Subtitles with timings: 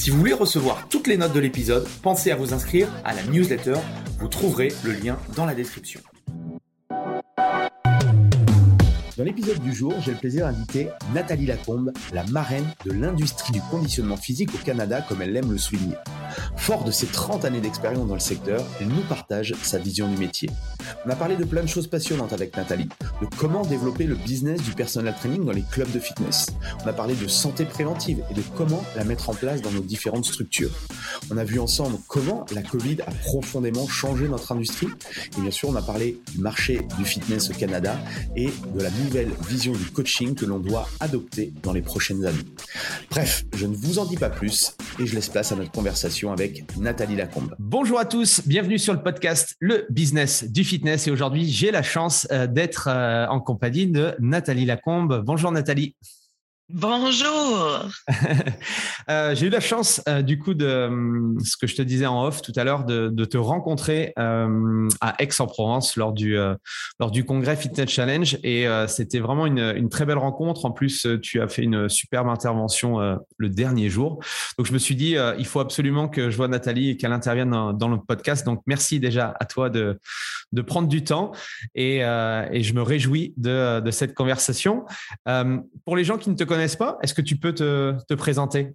[0.00, 3.22] Si vous voulez recevoir toutes les notes de l'épisode, pensez à vous inscrire à la
[3.24, 3.74] newsletter.
[4.18, 6.00] Vous trouverez le lien dans la description.
[9.20, 13.60] Dans l'épisode du jour, j'ai le plaisir d'inviter Nathalie Lacombe, la marraine de l'industrie du
[13.70, 15.96] conditionnement physique au Canada, comme elle aime le souligner.
[16.56, 20.16] Fort de ses 30 années d'expérience dans le secteur, elle nous partage sa vision du
[20.16, 20.48] métier.
[21.04, 22.88] On a parlé de plein de choses passionnantes avec Nathalie,
[23.20, 26.46] de comment développer le business du personal training dans les clubs de fitness.
[26.82, 29.82] On a parlé de santé préventive et de comment la mettre en place dans nos
[29.82, 30.70] différentes structures.
[31.30, 34.88] On a vu ensemble comment la Covid a profondément changé notre industrie.
[35.36, 37.98] Et bien sûr, on a parlé du marché du fitness au Canada
[38.34, 42.44] et de la nouvelle vision du coaching que l'on doit adopter dans les prochaines années.
[43.10, 46.32] Bref, je ne vous en dis pas plus et je laisse place à notre conversation
[46.32, 47.56] avec Nathalie Lacombe.
[47.58, 51.82] Bonjour à tous, bienvenue sur le podcast Le Business du Fitness et aujourd'hui j'ai la
[51.82, 55.24] chance euh, d'être euh, en compagnie de Nathalie Lacombe.
[55.26, 55.96] Bonjour Nathalie.
[56.72, 57.88] Bonjour.
[59.10, 62.06] euh, J'ai eu la chance, euh, du coup, de euh, ce que je te disais
[62.06, 66.36] en off tout à l'heure, de, te rencontrer à Aix-en-Provence lors du
[66.98, 70.64] lors du congrès Fitness Challenge, et c'était vraiment une, une, très belle rencontre.
[70.64, 72.98] En plus, tu as fait une superbe intervention
[73.36, 74.20] le dernier jour.
[74.58, 77.50] Donc, je me suis dit, il faut absolument que je vois Nathalie et qu'elle intervienne
[77.50, 78.44] dans, dans, le podcast.
[78.44, 79.98] Donc, merci déjà à toi de
[80.52, 81.30] de prendre du temps,
[81.76, 84.84] et, et je me réjouis de, de cette conversation.
[85.84, 88.72] pour les gens qui ne te connaissent pas, est-ce que tu peux te, te présenter?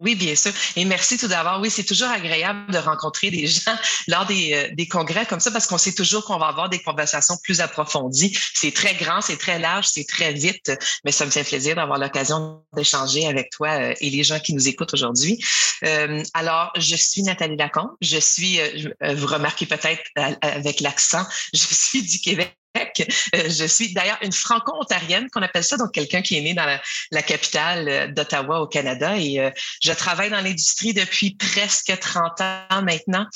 [0.00, 0.50] Oui, bien sûr.
[0.76, 1.60] Et merci tout d'abord.
[1.60, 3.76] Oui, c'est toujours agréable de rencontrer des gens
[4.08, 6.82] lors des, euh, des congrès comme ça parce qu'on sait toujours qu'on va avoir des
[6.82, 8.36] conversations plus approfondies.
[8.54, 10.72] C'est très grand, c'est très large, c'est très vite,
[11.04, 14.54] mais ça me fait plaisir d'avoir l'occasion d'échanger avec toi euh, et les gens qui
[14.54, 15.38] nous écoutent aujourd'hui.
[15.84, 17.90] Euh, alors, je suis Nathalie Lacombe.
[18.00, 18.58] Je suis,
[19.02, 20.02] vous remarquez peut-être
[20.40, 22.59] avec l'accent, je suis du Québec.
[22.76, 26.66] Euh, je suis d'ailleurs une franco-ontarienne qu'on appelle ça, donc quelqu'un qui est né dans
[27.10, 29.16] la, capitale euh, d'Ottawa au Canada.
[29.18, 29.50] Et euh,
[29.82, 33.26] je travaille dans l'industrie depuis presque 30 ans maintenant.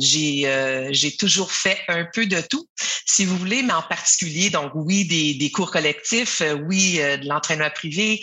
[0.00, 2.68] j'ai toujours fait un peu de tout,
[3.06, 8.22] si vous voulez, mais en particulier, donc oui, des, cours collectifs, oui, de l'entraînement privé,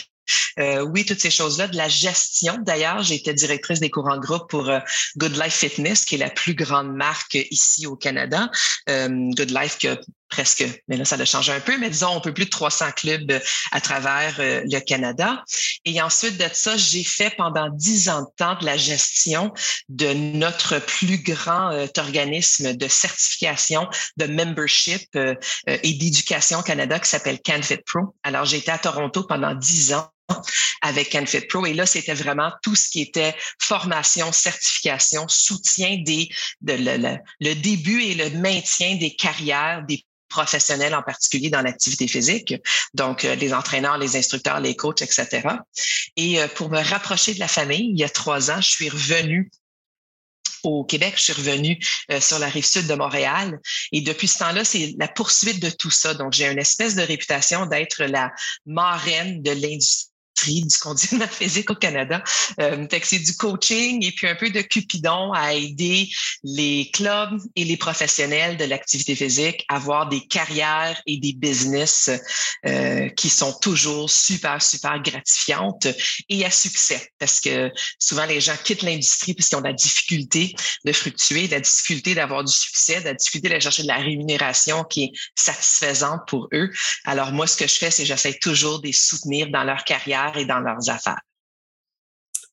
[0.58, 2.58] oui, toutes ces choses-là, de la gestion.
[2.62, 4.72] D'ailleurs, j'ai été directrice des cours en groupe pour
[5.18, 8.50] Good Life Fitness, qui est la plus grande marque ici au Canada.
[8.88, 12.20] Good Life qui a presque, mais là, ça a changé un peu, mais disons, un
[12.20, 13.40] peu plus de 300 clubs
[13.72, 15.44] à travers le Canada.
[15.86, 19.54] Et ensuite de ça, j'ai fait pendant dix ans de temps de la gestion
[19.90, 23.88] de notre plus grand organisme de certification,
[24.18, 25.18] de membership
[25.68, 28.16] et d'éducation au Canada qui s'appelle CanFit Pro.
[28.24, 30.10] Alors, j'ai été à Toronto pendant dix ans
[30.82, 31.66] avec CanFit Pro.
[31.66, 36.30] Et là, c'était vraiment tout ce qui était formation, certification, soutien des,
[36.62, 42.08] de le, le, début et le maintien des carrières des professionnels en particulier dans l'activité
[42.08, 42.54] physique,
[42.94, 45.42] donc euh, les entraîneurs, les instructeurs, les coachs, etc.
[46.16, 48.90] Et euh, pour me rapprocher de la famille, il y a trois ans, je suis
[48.90, 49.52] revenue
[50.64, 51.80] au Québec, je suis revenue
[52.12, 53.60] euh, sur la rive sud de Montréal.
[53.92, 56.14] Et depuis ce temps-là, c'est la poursuite de tout ça.
[56.14, 58.32] Donc, j'ai une espèce de réputation d'être la
[58.66, 60.09] marraine de l'industrie
[60.48, 62.24] du conditionnement physique au Canada.
[62.60, 66.10] Euh, c'est du coaching et puis un peu de cupidon à aider
[66.44, 72.10] les clubs et les professionnels de l'activité physique à avoir des carrières et des business
[72.66, 75.88] euh, qui sont toujours super, super gratifiantes
[76.28, 77.12] et à succès.
[77.18, 80.56] Parce que souvent, les gens quittent l'industrie parce qu'ils ont la difficulté
[80.86, 85.06] de fructuer, la difficulté d'avoir du succès, la difficulté de chercher de la rémunération qui
[85.06, 86.70] est satisfaisante pour eux.
[87.06, 90.29] Alors moi, ce que je fais, c'est j'essaie toujours de les soutenir dans leur carrière
[90.38, 91.20] et dans leurs affaires.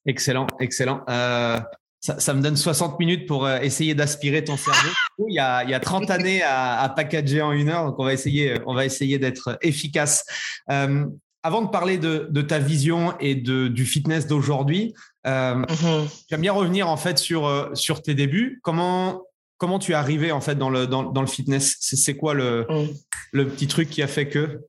[0.06, 1.02] Excellent, excellent.
[1.08, 1.58] Euh,
[2.00, 4.90] ça, me donne 60 minutes pour euh, essayer d'aspirer ton cerveau.
[5.28, 7.98] il y, a, il y a 30 années à, à, packager en une heure, donc
[7.98, 10.24] on va essayer, on va essayer d'être efficace.
[10.70, 11.06] Euh,
[11.42, 14.94] avant de parler de, de, ta vision et de, du fitness d'aujourd'hui,
[15.26, 16.24] euh, mm-hmm.
[16.28, 18.60] j'aime bien revenir en fait sur, sur tes débuts.
[18.62, 19.22] Comment,
[19.56, 21.76] comment tu es arrivé en fait dans le, dans, dans le fitness?
[21.80, 22.88] C'est quoi le, mm.
[23.32, 24.60] le petit truc qui a fait que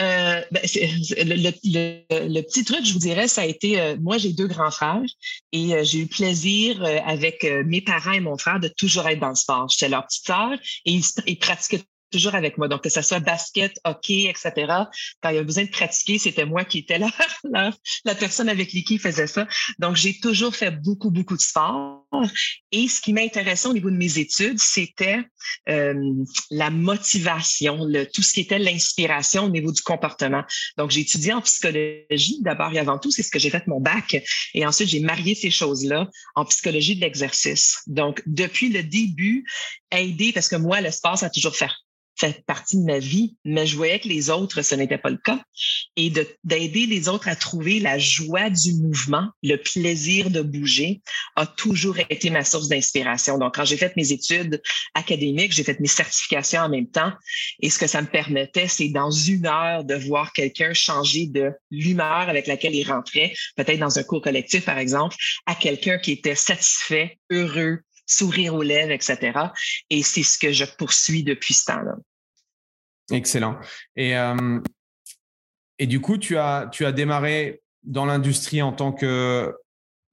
[0.00, 4.46] euh, ben, le, petit truc, je vous dirais, ça a été, euh, moi j'ai deux
[4.46, 5.02] grands frères
[5.52, 9.30] et euh, j'ai eu plaisir avec mes parents et mon frère de toujours être dans
[9.30, 9.68] le sport.
[9.68, 10.52] J'étais leur petite sœur
[10.84, 12.68] et ils, ils pratiquaient toujours avec moi.
[12.68, 14.52] Donc, que ce soit basket, hockey, etc.
[15.20, 17.10] Quand il y avait besoin de pratiquer, c'était moi qui étais là,
[18.04, 19.46] la, personne avec qui faisait ça.
[19.78, 22.06] Donc, j'ai toujours fait beaucoup, beaucoup de sport.
[22.72, 25.20] Et ce qui m'intéressait au niveau de mes études, c'était
[25.68, 25.94] euh,
[26.50, 30.42] la motivation, tout ce qui était l'inspiration au niveau du comportement.
[30.76, 33.80] Donc, j'ai étudié en psychologie d'abord et avant tout, c'est ce que j'ai fait mon
[33.80, 34.22] bac.
[34.54, 37.82] Et ensuite, j'ai marié ces choses-là en psychologie de l'exercice.
[37.86, 39.46] Donc, depuis le début,
[39.90, 41.70] aider, parce que moi, le sport, ça a toujours fait
[42.18, 45.18] fait partie de ma vie, mais je voyais que les autres, ce n'était pas le
[45.18, 45.40] cas.
[45.96, 46.12] Et
[46.44, 51.00] d'aider les autres à trouver la joie du mouvement, le plaisir de bouger,
[51.36, 53.38] a toujours été ma source d'inspiration.
[53.38, 54.60] Donc, quand j'ai fait mes études
[54.94, 57.12] académiques, j'ai fait mes certifications en même temps.
[57.60, 61.52] Et ce que ça me permettait, c'est dans une heure de voir quelqu'un changer de
[61.70, 65.16] l'humeur avec laquelle il rentrait, peut-être dans un cours collectif, par exemple,
[65.46, 69.38] à quelqu'un qui était satisfait, heureux, sourire aux lèvres, etc.
[69.90, 71.94] Et c'est ce que je poursuis depuis ce temps-là.
[73.10, 73.58] Excellent.
[73.96, 74.60] Et, euh,
[75.78, 79.54] et du coup, tu as, tu as démarré dans l'industrie en tant que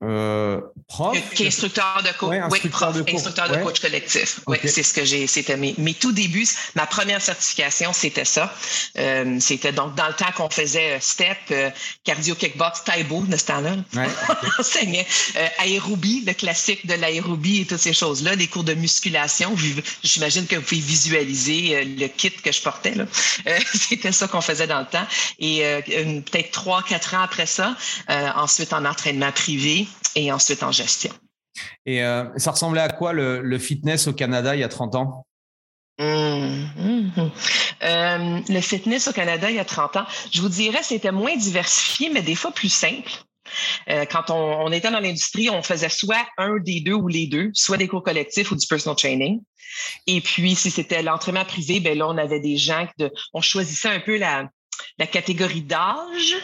[0.07, 1.18] euh, prof.
[1.40, 2.38] instructeur de coach.
[2.52, 4.40] oui, prof, instructeur de coach collectif.
[4.48, 5.28] Oui, c'est ce que j'ai.
[5.28, 6.48] C'était mes, mes tout débuts.
[6.75, 8.54] Ma première certification, c'était ça.
[8.98, 11.69] Euh, c'était donc dans le temps qu'on faisait euh, step, euh,
[12.04, 13.75] cardio kickbox, Taibo de ce temps-là.
[13.96, 15.06] Ouais, on enseignait
[15.38, 19.56] euh, aérobie, le classique de l'aérobie et toutes ces choses-là, des cours de musculation.
[20.04, 22.96] J'imagine que vous pouvez visualiser le kit que je portais.
[22.96, 23.06] Là.
[23.74, 25.06] c'était ça qu'on faisait dans le temps.
[25.40, 27.75] Et peut-être trois, quatre ans après ça,
[28.36, 31.12] ensuite en entraînement privé et ensuite en gestion.
[31.86, 35.25] Et euh, ça ressemblait à quoi le, fitness au Canada il y a 30 ans?
[35.97, 37.31] Hum, hum.
[37.83, 41.38] Euh, le fitness au Canada il y a 30 ans, je vous dirais, c'était moins
[41.38, 43.12] diversifié, mais des fois plus simple.
[43.89, 47.51] Euh, quand on, était dans l'industrie, on faisait soit un des deux ou les deux,
[47.53, 49.42] soit des cours collectifs ou du personal training.
[50.07, 53.89] Et puis, si c'était l'entraînement privé, ben là, on avait des gens de, on choisissait
[53.89, 54.50] un peu la,
[54.97, 56.36] la catégorie d'âge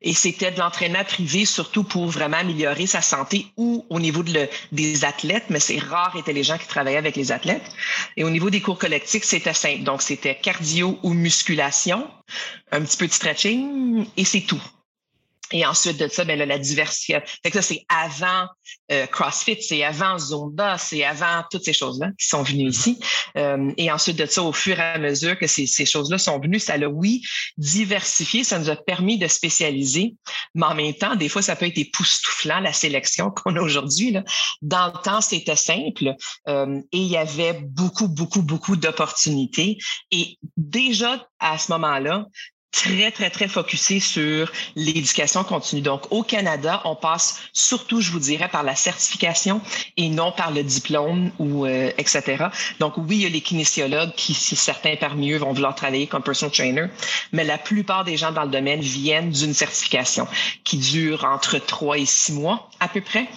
[0.00, 4.48] et c'était de l'entraînement privé surtout pour vraiment améliorer sa santé ou au niveau de
[4.72, 7.62] des athlètes, mais c'est rare étaient les gens qui travaillaient avec les athlètes.
[8.16, 9.84] Et au niveau des cours collectifs, c'était simple.
[9.84, 12.08] Donc, c'était cardio ou musculation,
[12.72, 14.62] un petit peu de stretching et c'est tout.
[15.52, 17.18] Et ensuite de ça, ben là, la diversité.
[17.42, 18.46] Fait que ça, c'est avant
[18.90, 22.98] euh, CrossFit, c'est avant Zumba, c'est avant toutes ces choses-là qui sont venues ici.
[23.36, 26.38] Euh, et ensuite de ça, au fur et à mesure que ces, ces choses-là sont
[26.38, 27.22] venues, ça l'a, oui,
[27.56, 30.14] diversifié, ça nous a permis de spécialiser.
[30.54, 34.16] Mais en même temps, des fois, ça peut être époustouflant, la sélection qu'on a aujourd'hui.
[34.62, 36.14] Dans le temps, c'était simple
[36.48, 39.78] euh, et il y avait beaucoup, beaucoup, beaucoup d'opportunités.
[40.10, 42.26] Et déjà, à ce moment-là,
[42.72, 45.82] très, très, très focusé sur l'éducation continue.
[45.82, 49.60] Donc, au Canada, on passe surtout, je vous dirais, par la certification
[49.96, 52.46] et non par le diplôme ou euh, etc.
[52.80, 56.06] Donc, oui, il y a les kinésiologues qui, si certains parmi eux vont vouloir travailler
[56.06, 56.86] comme personal trainer,
[57.32, 60.26] mais la plupart des gens dans le domaine viennent d'une certification
[60.64, 63.28] qui dure entre trois et six mois à peu près.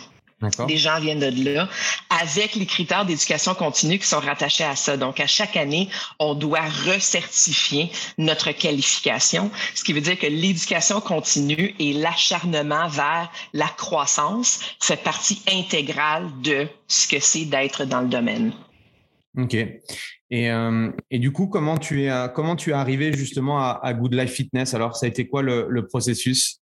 [0.67, 1.67] Des gens viennent de là,
[2.09, 4.97] avec les critères d'éducation continue qui sont rattachés à ça.
[4.97, 11.01] Donc, à chaque année, on doit recertifier notre qualification, ce qui veut dire que l'éducation
[11.01, 18.01] continue et l'acharnement vers la croissance fait partie intégrale de ce que c'est d'être dans
[18.01, 18.53] le domaine.
[19.37, 19.53] OK.
[20.31, 24.13] Et, euh, et, du coup, comment tu es, comment tu es arrivé justement à, Good
[24.13, 24.73] Life Fitness?
[24.73, 26.61] Alors, ça a été quoi le processus?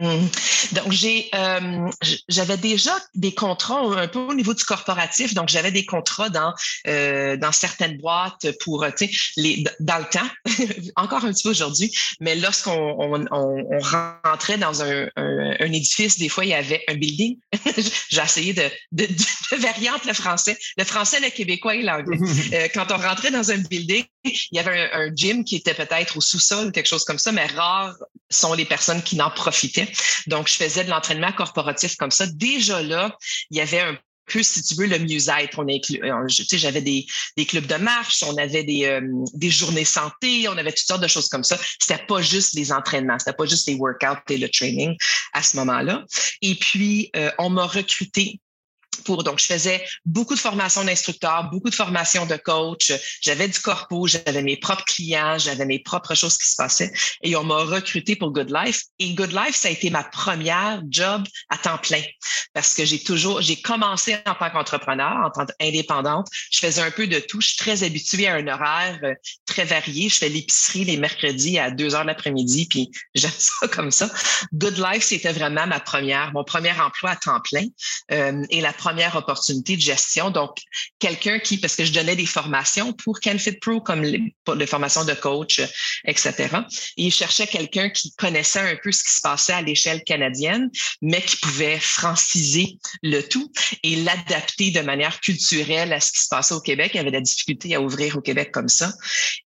[0.00, 1.90] Donc, j'ai, euh,
[2.28, 5.34] j'avais déjà des contrats un peu au niveau du corporatif.
[5.34, 6.52] Donc, j'avais des contrats dans
[6.88, 10.28] euh, dans certaines boîtes pour, tu sais, les dans le temps,
[10.96, 11.96] encore un petit peu aujourd'hui.
[12.20, 13.78] Mais lorsqu'on on, on,
[14.24, 17.38] rentrait dans un, un, édifice, des fois il y avait un building.
[18.08, 22.18] j'ai essayé de, de, de, variante le français, le français, le québécois et l'anglais.
[22.52, 24.04] Euh, quand on rentrait dans un building,
[24.52, 27.18] il y avait un, un gym qui était peut-être au sous-sol ou quelque chose comme
[27.18, 27.96] ça, mais rares
[28.30, 29.90] sont les personnes qui n'en profitaient.
[30.26, 32.26] Donc, je faisais de l'entraînement corporatif comme ça.
[32.26, 33.16] Déjà là,
[33.50, 35.58] il y avait un peu, si tu veux, le mieux-être.
[35.58, 39.00] On euh, j'avais des, des, clubs de marche, on avait des, euh,
[39.34, 41.58] des journées santé, on avait toutes sortes de choses comme ça.
[41.78, 44.96] C'était pas juste les entraînements, c'était pas juste les workouts et le training
[45.32, 46.04] à ce moment-là.
[46.42, 48.40] Et puis, euh, on m'a recruté
[49.02, 53.58] pour donc je faisais beaucoup de formations d'instructeurs, beaucoup de formations de coach, j'avais du
[53.58, 56.92] corpo, j'avais mes propres clients, j'avais mes propres choses qui se passaient.
[57.22, 60.82] Et on m'a recruté pour Good Life et Good Life ça a été ma première
[60.88, 62.02] job à temps plein.
[62.52, 66.90] Parce que j'ai toujours j'ai commencé en tant qu'entrepreneur, en tant qu'indépendante, je faisais un
[66.90, 69.14] peu de tout, je suis très habituée à un horaire euh,
[69.46, 73.90] très varié, je fais l'épicerie les mercredis à 2 heures l'après-midi puis j'aime ça comme
[73.90, 74.10] ça.
[74.52, 77.64] Good Life c'était vraiment ma première mon premier emploi à temps plein.
[78.12, 80.30] Euh, et la première opportunité de gestion.
[80.30, 80.58] Donc,
[80.98, 84.34] quelqu'un qui, parce que je donnais des formations pour CanFit Pro, comme les,
[84.66, 85.62] formations de coach,
[86.04, 86.48] etc.
[86.98, 90.70] Et il cherchait quelqu'un qui connaissait un peu ce qui se passait à l'échelle canadienne,
[91.00, 93.50] mais qui pouvait franciser le tout
[93.82, 96.90] et l'adapter de manière culturelle à ce qui se passait au Québec.
[96.92, 98.92] Il y avait de la difficulté à ouvrir au Québec comme ça.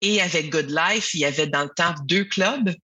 [0.01, 2.75] Et avec Good Life, il y avait dans le temps deux clubs.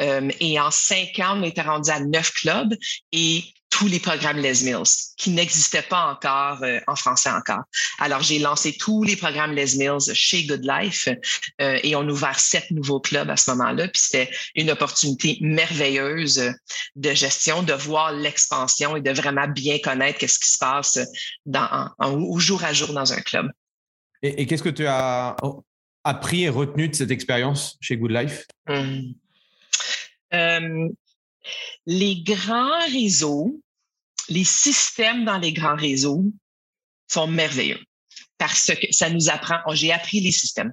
[0.00, 2.74] Euh, et en cinq ans, on était rendu à neuf clubs.
[3.12, 4.82] Et tous les programmes Les Mills
[5.16, 7.62] qui n'existaient pas encore euh, en français encore.
[7.98, 11.08] Alors, j'ai lancé tous les programmes Les Mills chez Good Life
[11.60, 13.88] euh, et on a ouvert sept nouveaux clubs à ce moment-là.
[13.88, 16.52] Puis c'était une opportunité merveilleuse
[16.96, 20.98] de gestion, de voir l'expansion et de vraiment bien connaître qu'est-ce qui se passe
[21.46, 23.50] dans, au jour à jour dans un club.
[24.22, 25.36] Et, qu'est-ce que tu as
[26.04, 28.46] appris et retenu de cette expérience chez Good Life?
[28.68, 29.14] Hum.
[30.32, 30.88] Euh,
[31.86, 33.60] les grands réseaux,
[34.28, 36.24] les systèmes dans les grands réseaux
[37.08, 37.80] sont merveilleux
[38.38, 39.58] parce que ça nous apprend.
[39.66, 40.72] Oh, j'ai appris les systèmes.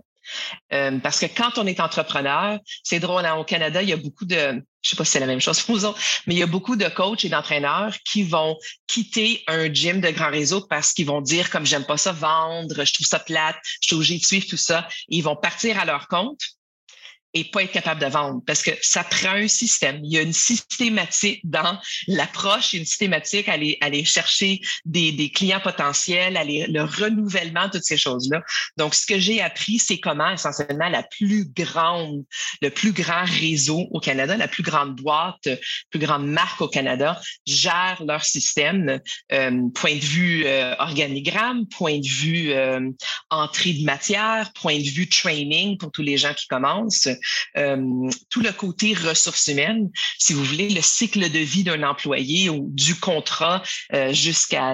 [0.73, 3.97] Euh, parce que quand on est entrepreneur, c'est drôle, hein, au Canada, il y a
[3.97, 6.37] beaucoup de, je sais pas si c'est la même chose pour vous autres, mais il
[6.37, 8.57] y a beaucoup de coachs et d'entraîneurs qui vont
[8.87, 12.83] quitter un gym de grand réseau parce qu'ils vont dire comme j'aime pas ça vendre,
[12.83, 14.87] je trouve ça plate, je suis obligé de suivre tout ça.
[15.07, 16.41] ils vont partir à leur compte
[17.37, 19.99] et pas être capable de vendre parce que ça prend un système.
[20.03, 21.77] Il y a une systématique dans
[22.07, 27.83] l'approche, une systématique à aller, aller chercher des, des clients potentiels, aller, le renouvellement, toutes
[27.83, 28.41] ces choses-là.
[28.77, 32.23] Donc, ce que j'ai appris, c'est comment essentiellement la plus grande,
[32.61, 35.47] le plus grand réseau au Canada, la plus grande boîte,
[35.91, 38.99] plus grande marque au Canada gère leur système,
[39.31, 42.89] euh, point de vue euh, organigramme, point de vue euh,
[43.29, 47.07] entrée de matière, point de vue training pour tous les gens qui commencent.
[47.57, 52.49] Euh, tout le côté ressources humaines, si vous voulez, le cycle de vie d'un employé
[52.49, 54.73] ou du contrat euh, jusqu'à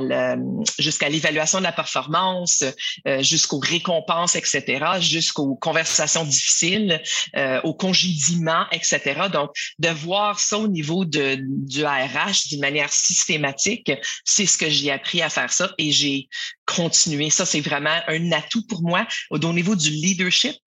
[0.79, 2.63] jusqu'à l'évaluation de la performance,
[3.07, 7.01] euh, jusqu'aux récompenses, etc., jusqu'aux conversations difficiles,
[7.63, 9.27] au congédiement, etc.
[9.31, 13.91] Donc, de voir ça au niveau du ARH d'une manière systématique,
[14.25, 16.29] c'est ce que j'ai appris à faire ça et j'ai
[16.65, 17.29] continué.
[17.29, 20.57] Ça, c'est vraiment un atout pour moi au niveau du leadership.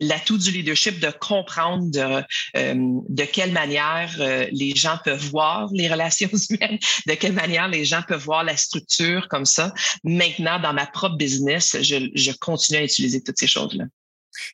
[0.00, 2.22] L'atout du leadership de comprendre de,
[2.56, 7.84] euh, quelle manière euh, les gens peuvent voir les relations humaines, de quelle manière les
[7.84, 9.72] gens peuvent voir la structure comme ça.
[10.04, 13.84] Maintenant, dans ma propre business, je, continue à utiliser toutes ces choses-là.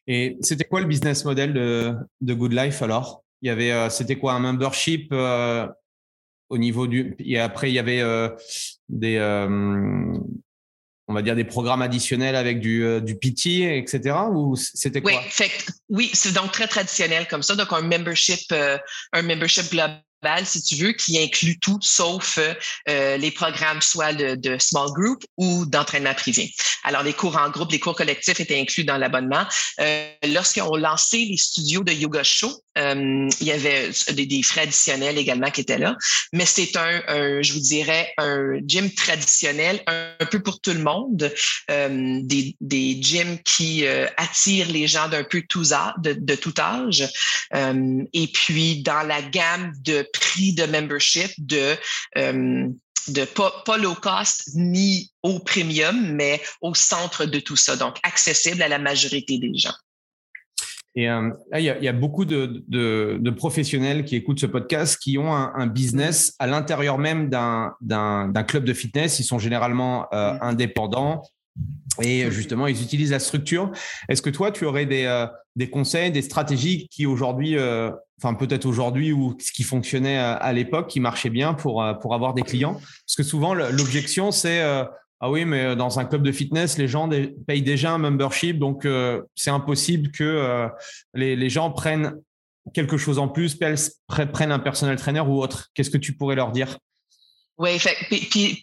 [0.06, 3.22] Et c'était quoi le business model de, de Good Life alors?
[3.40, 5.12] Il y avait, euh, c'était quoi un membership
[6.50, 8.02] au niveau du et après il y avait
[8.88, 9.18] des
[11.08, 14.14] on va dire des programmes additionnels avec du, euh, du PT, etc.
[14.30, 15.12] Ou c'était quoi?
[15.12, 15.50] Oui, fait,
[15.88, 17.56] oui, c'est donc très traditionnel comme ça.
[17.56, 18.78] Donc un membership, euh,
[19.12, 20.02] un membership global
[20.44, 22.38] si tu veux, qui inclut tout sauf
[22.88, 26.52] euh, les programmes soit de small group ou d'entraînement privé.
[26.84, 29.44] Alors, les cours en groupe, les cours collectifs étaient inclus dans l'abonnement.
[29.80, 35.18] Euh, Lorsqu'on lancé les studios de Yoga Show, euh, il y avait des, frais additionnels
[35.18, 35.96] également qui étaient là.
[36.32, 41.32] Mais c'est un, je vous dirais, un gym traditionnel, un, peu pour tout le monde,
[41.70, 46.54] euh, des, des gyms qui euh, attirent les gens d'un peu tous de, de tout
[46.58, 47.08] âge.
[47.52, 51.76] et puis, dans la gamme de prix de membership de
[52.16, 52.68] euh,
[53.08, 57.96] de pas, pas, low cost ni au premium, mais au centre de tout ça, donc
[58.02, 59.74] accessible à la majorité des gens.
[60.94, 65.18] Et euh, là, il y, a, beaucoup de, de, professionnels qui écoutent ce podcast qui
[65.18, 69.20] ont un, business à l'intérieur même d'un club de fitness.
[69.20, 70.38] Ils sont généralement euh, mm.
[70.42, 71.22] indépendants
[72.00, 73.72] et justement, ils utilisent la structure.
[74.08, 75.26] Est-ce que toi, tu aurais des,
[75.56, 77.56] des conseils, des stratégies qui aujourd'hui
[78.20, 82.14] enfin peut-être aujourd'hui ou ce qui fonctionnait à, l'époque, qui marchait bien pour, euh, pour
[82.14, 82.74] avoir des clients?
[82.74, 84.84] Parce que souvent, l'objection, c'est euh,
[85.20, 87.08] ah oui, mais dans un club de fitness, les gens
[87.46, 90.68] payent déjà un membership, donc euh, c'est impossible que
[91.14, 92.14] les, les, gens prennent
[92.72, 93.58] quelque chose en plus,
[94.32, 95.70] prennent un personnel trainer ou autre.
[95.74, 96.78] Qu'est-ce que tu pourrais leur dire?
[97.56, 97.78] Oui,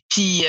[0.10, 0.46] puis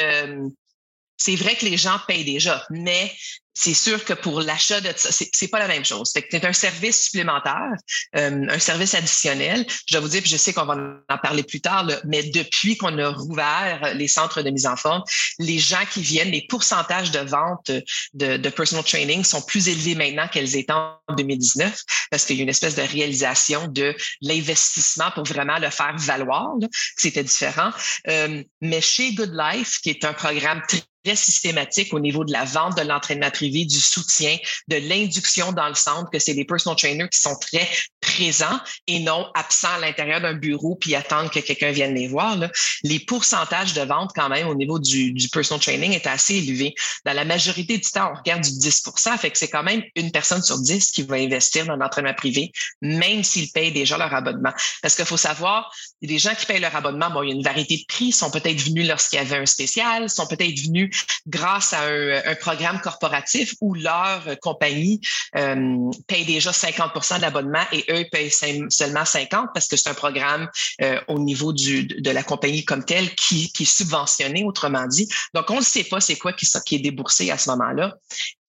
[1.17, 3.11] c'est vrai que les gens payent déjà, mais
[3.57, 6.13] c'est sûr que pour l'achat de ça, c'est pas la même chose.
[6.13, 7.73] C'est un service supplémentaire,
[8.15, 9.65] euh, un service additionnel.
[9.87, 10.77] Je dois vous dire, puis je sais qu'on va
[11.09, 15.03] en parler plus tard, mais depuis qu'on a rouvert les centres de mise en forme,
[15.39, 17.71] les gens qui viennent, les pourcentages de vente
[18.13, 22.41] de, de personal training sont plus élevés maintenant qu'elles étaient en 2019 parce qu'il y
[22.41, 26.53] a une espèce de réalisation de l'investissement pour vraiment le faire valoir.
[26.97, 27.71] C'était différent.
[28.09, 30.83] Euh, mais chez Good Life, qui est un programme très
[31.15, 34.37] systématique au niveau de la vente de l'entraînement privé, du soutien,
[34.69, 37.69] de l'induction dans le centre, que c'est les personal trainers qui sont très
[38.17, 42.37] présents et non absents à l'intérieur d'un bureau puis attendent que quelqu'un vienne les voir.
[42.83, 46.75] Les pourcentages de vente quand même au niveau du, du personal training est assez élevé.
[47.05, 50.11] Dans la majorité du temps, on regarde du 10% fait que c'est quand même une
[50.11, 54.53] personne sur 10 qui va investir dans l'entraînement privé, même s'ils payent déjà leur abonnement.
[54.83, 55.71] Parce qu'il faut savoir,
[56.03, 58.31] les gens qui payent leur abonnement, bon, il y a une variété de prix, sont
[58.31, 63.55] peut-être venus lorsqu'il y avait un spécial, sont peut-être venus grâce à un, programme corporatif
[63.61, 65.01] où leur compagnie
[65.37, 69.95] euh, paye déjà 50 de l'abonnement et eux payent seulement 50 parce que c'est un
[69.95, 70.49] programme
[70.83, 75.09] euh, au niveau de la compagnie comme telle qui, est subventionné, autrement dit.
[75.35, 77.97] Donc, on ne sait pas c'est quoi qui est déboursé à ce moment-là.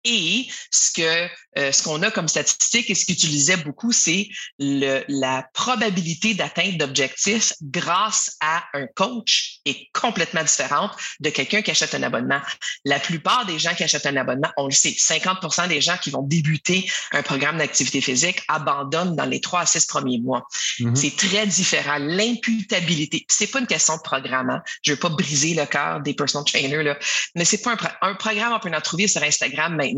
[0.06, 4.28] Et ce que euh, ce qu'on a comme statistique et ce qu'ils utilisaient beaucoup, c'est
[4.60, 11.96] la probabilité d'atteinte d'objectifs grâce à un coach est complètement différente de quelqu'un qui achète
[11.96, 12.42] un abonnement.
[12.84, 16.10] La plupart des gens qui achètent un abonnement, on le sait, 50% des gens qui
[16.10, 20.46] vont débuter un programme d'activité physique abandonnent dans les trois à six premiers mois.
[20.80, 20.96] Mm-hmm.
[20.96, 21.98] C'est très différent.
[22.00, 24.50] L'imputabilité, c'est pas une question de programme.
[24.50, 24.62] Hein.
[24.82, 26.98] Je veux pas briser le cœur des personal trainers, là,
[27.34, 29.95] mais c'est pas un, un programme, on peut en trouver sur Instagram maintenant.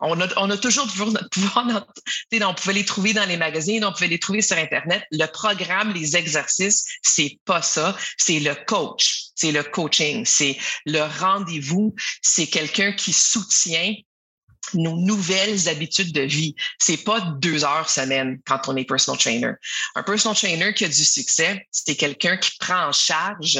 [0.00, 0.86] On, a, on toujours
[2.42, 5.04] on pouvait les trouver dans les magazines, on pouvait les trouver sur Internet.
[5.10, 7.96] Le programme, les exercices, c'est pas ça.
[8.16, 13.94] C'est le coach, c'est le coaching, c'est le rendez-vous, c'est quelqu'un qui soutient
[14.74, 16.54] nos nouvelles habitudes de vie.
[16.78, 19.52] C'est pas deux heures semaine quand on est personal trainer.
[19.94, 23.58] Un personal trainer qui a du succès, c'est quelqu'un qui prend en charge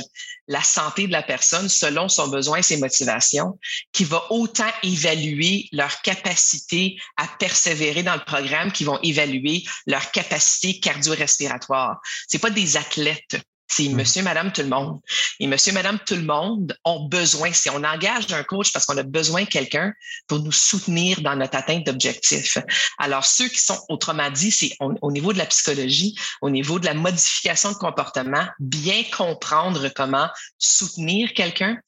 [0.48, 3.58] la santé de la personne selon son besoin et ses motivations,
[3.92, 10.10] qui va autant évaluer leur capacité à persévérer dans le programme, qui vont évaluer leur
[10.12, 12.00] capacité cardio-respiratoire.
[12.28, 13.96] C'est pas des athlètes c'est mmh.
[13.96, 15.00] monsieur, madame, tout le monde.
[15.40, 18.96] Et monsieur, madame, tout le monde ont besoin, si on engage un coach parce qu'on
[18.96, 19.92] a besoin de quelqu'un
[20.28, 22.58] pour nous soutenir dans notre atteinte d'objectifs.
[22.98, 26.86] Alors, ceux qui sont, autrement dit, c'est au, niveau de la psychologie, au niveau de
[26.86, 31.78] la modification de comportement, bien comprendre comment soutenir quelqu'un,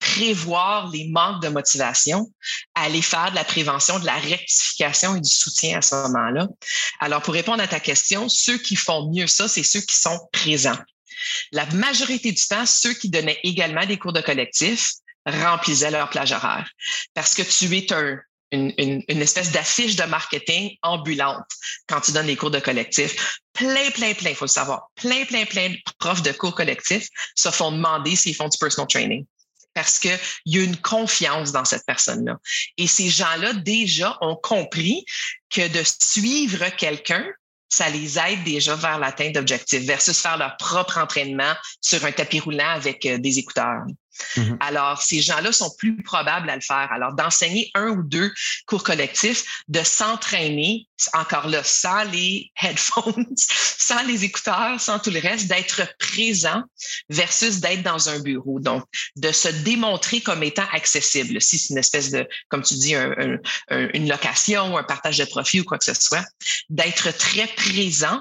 [0.00, 2.30] prévoir les manques de motivation,
[2.74, 6.48] aller faire de la prévention, de la rectification et du soutien à ce moment-là.
[7.00, 10.18] Alors, pour répondre à ta question, ceux qui font mieux ça, c'est ceux qui sont
[10.32, 10.78] présents.
[11.52, 14.92] La majorité du temps, ceux qui donnaient également des cours de collectif
[15.26, 16.70] remplissaient leur plage horaire
[17.14, 17.86] parce que tu es
[18.50, 21.44] une, espèce d'affiche de marketing ambulante
[21.86, 23.38] quand tu donnes des cours de collectif.
[23.52, 24.88] Plein, plein, plein, il faut le savoir.
[24.94, 28.88] Plein, plein, plein de profs de cours collectifs se font demander s'ils font du personal
[28.88, 29.26] training
[29.74, 32.38] parce qu'il y a une confiance dans cette personne-là.
[32.78, 35.04] Et ces gens-là, déjà, ont compris
[35.50, 37.24] que de suivre quelqu'un,
[37.68, 42.40] ça les aide déjà vers l'atteinte d'objectifs versus faire leur propre entraînement sur un tapis
[42.40, 43.84] roulant avec euh, des écouteurs.
[44.36, 44.56] Mm-hmm.
[44.60, 46.88] Alors, ces gens-là sont plus probables à le faire.
[46.90, 48.32] Alors, d'enseigner un ou deux
[48.66, 55.20] cours collectifs, de s'entraîner, encore là, sans les headphones, sans les écouteurs, sans tout le
[55.20, 56.62] reste, d'être présent
[57.08, 58.60] versus d'être dans un bureau.
[58.60, 58.84] Donc,
[59.16, 61.40] de se démontrer comme étant accessible.
[61.40, 65.60] Si c'est une espèce de, comme tu dis, une location ou un partage de profit
[65.60, 66.24] ou quoi que ce soit,
[66.68, 68.20] d'être très présent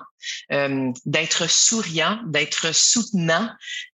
[0.52, 3.50] euh, d'être souriant, d'être soutenant,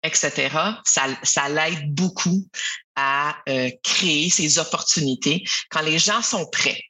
[0.03, 0.49] etc.,
[0.85, 2.47] ça, ça l'aide beaucoup
[2.95, 6.81] à euh, créer ces opportunités quand les gens sont prêts.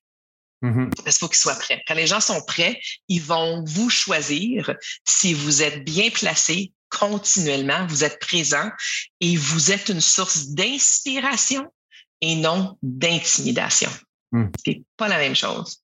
[0.64, 1.82] Il faut qu'ils soient prêts.
[1.88, 4.76] Quand les gens sont prêts, ils vont vous choisir
[5.06, 8.70] si vous êtes bien placé continuellement, vous êtes présent
[9.22, 11.66] et vous êtes une source d'inspiration
[12.20, 13.90] et non d'intimidation.
[14.32, 14.46] Hmm.
[14.66, 15.82] Ce n'est pas la même chose.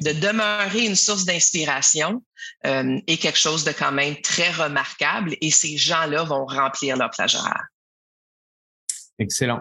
[0.00, 2.22] De demeurer une source d'inspiration
[2.66, 7.10] euh, est quelque chose de quand même très remarquable et ces gens-là vont remplir leur
[7.10, 7.66] plage horaire.
[9.20, 9.60] Excellent.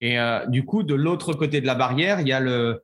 [0.00, 2.82] Et euh, du coup, de l'autre côté de la barrière, il y a le,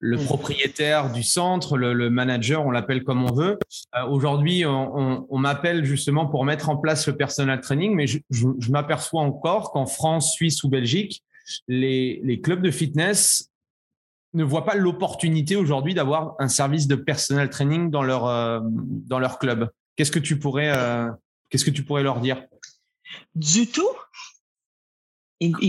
[0.00, 0.24] le hmm.
[0.24, 3.58] propriétaire du centre, le, manager, on l'appelle comme on veut.
[3.96, 8.70] Euh, aujourd'hui, on, m'appelle justement pour mettre en place le personal training, mais je, je
[8.70, 11.22] m'aperçois encore qu'en France, Suisse ou Belgique,
[11.68, 13.51] les, les, clubs de fitness
[14.34, 19.18] ne voient pas l'opportunité aujourd'hui d'avoir un service de personal training dans leur, euh, dans
[19.18, 19.70] leur club.
[19.96, 21.10] Qu'est-ce que tu pourrais, euh,
[21.50, 22.42] qu'est-ce que tu pourrais leur dire?
[23.34, 23.88] Du tout.
[25.40, 25.60] il,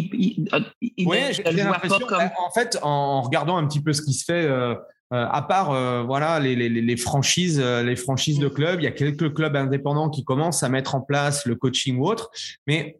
[0.47, 2.29] ne voit pas comme.
[2.37, 4.45] En fait, en regardant un petit peu ce qui se fait.
[4.45, 4.75] Euh,
[5.13, 8.87] euh, à part euh, voilà les, les, les franchises, les franchises de clubs, il y
[8.87, 12.31] a quelques clubs indépendants qui commencent à mettre en place le coaching ou autre,
[12.65, 12.99] mais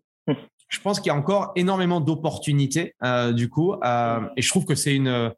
[0.68, 2.94] je pense qu'il y a encore énormément d'opportunités
[3.32, 5.34] du coup, et je trouve que c'est une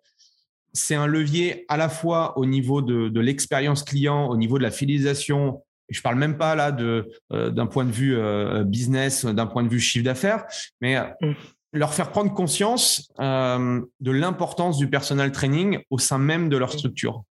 [0.75, 4.63] c'est un levier à la fois au niveau de, de l'expérience client, au niveau de
[4.63, 9.25] la fidélisation je parle même pas là de euh, d'un point de vue euh, business,
[9.25, 10.45] d'un point de vue chiffre d'affaires,
[10.81, 11.33] mais euh, mm.
[11.73, 16.77] leur faire prendre conscience de l'importance du personal training au sein même de leur mm.
[16.77, 17.23] structure.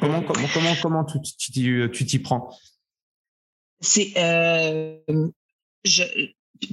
[0.00, 2.50] Comment comment comment comment tu tu t'y prends?
[3.80, 4.12] C'est
[5.84, 6.02] je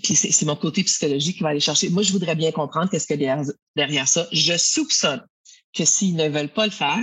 [0.03, 1.89] c'est mon côté psychologique qui va aller chercher.
[1.89, 3.43] Moi, je voudrais bien comprendre qu'est-ce que derrière,
[3.75, 4.27] derrière ça.
[4.31, 5.21] Je soupçonne
[5.73, 6.99] que s'ils ne veulent pas le faire,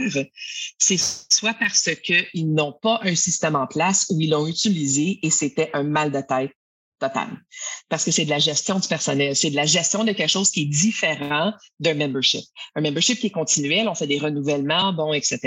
[0.79, 5.31] c'est soit parce qu'ils n'ont pas un système en place ou ils l'ont utilisé et
[5.31, 6.53] c'était un mal de tête
[6.99, 7.29] total.
[7.89, 10.51] Parce que c'est de la gestion du personnel, c'est de la gestion de quelque chose
[10.51, 12.45] qui est différent d'un membership.
[12.75, 15.39] Un membership qui est continuel, on fait des renouvellements, bon, etc.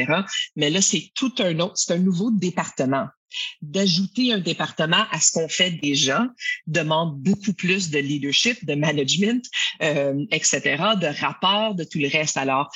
[0.55, 3.07] Mais là, c'est tout un autre, c'est un nouveau département
[3.61, 6.27] d'ajouter un département à ce qu'on fait déjà
[6.67, 9.45] demande beaucoup plus de leadership, de management,
[9.81, 10.61] euh, etc.,
[10.99, 12.37] de rapport, de tout le reste.
[12.37, 12.71] Alors,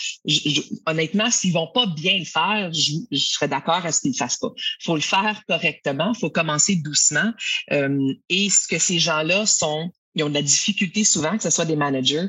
[0.85, 4.37] honnêtement, s'ils vont pas bien le faire, je, serais d'accord à ce qu'ils le fassent
[4.37, 4.51] pas.
[4.83, 7.31] faut le faire correctement, faut commencer doucement.
[7.71, 11.49] Euh, et ce que ces gens-là sont ils ont de la difficulté souvent, que ce
[11.49, 12.27] soit des managers,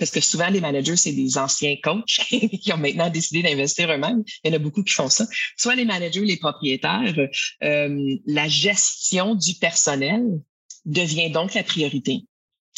[0.00, 4.24] parce que souvent, les managers, c'est des anciens coachs qui ont maintenant décidé d'investir eux-mêmes.
[4.42, 5.26] Il y en a beaucoup qui font ça.
[5.56, 7.14] Soit les managers, les propriétaires,
[7.62, 10.22] euh, la gestion du personnel
[10.86, 12.24] devient donc la priorité.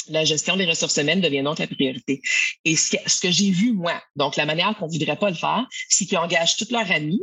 [0.08, 2.20] La gestion des ressources humaines devient donc la priorité.
[2.64, 5.30] Et ce que, ce que j'ai vu, moi, donc la manière qu'on ne voudrait pas
[5.30, 7.22] le faire, c'est qu'ils engagent tous leurs amis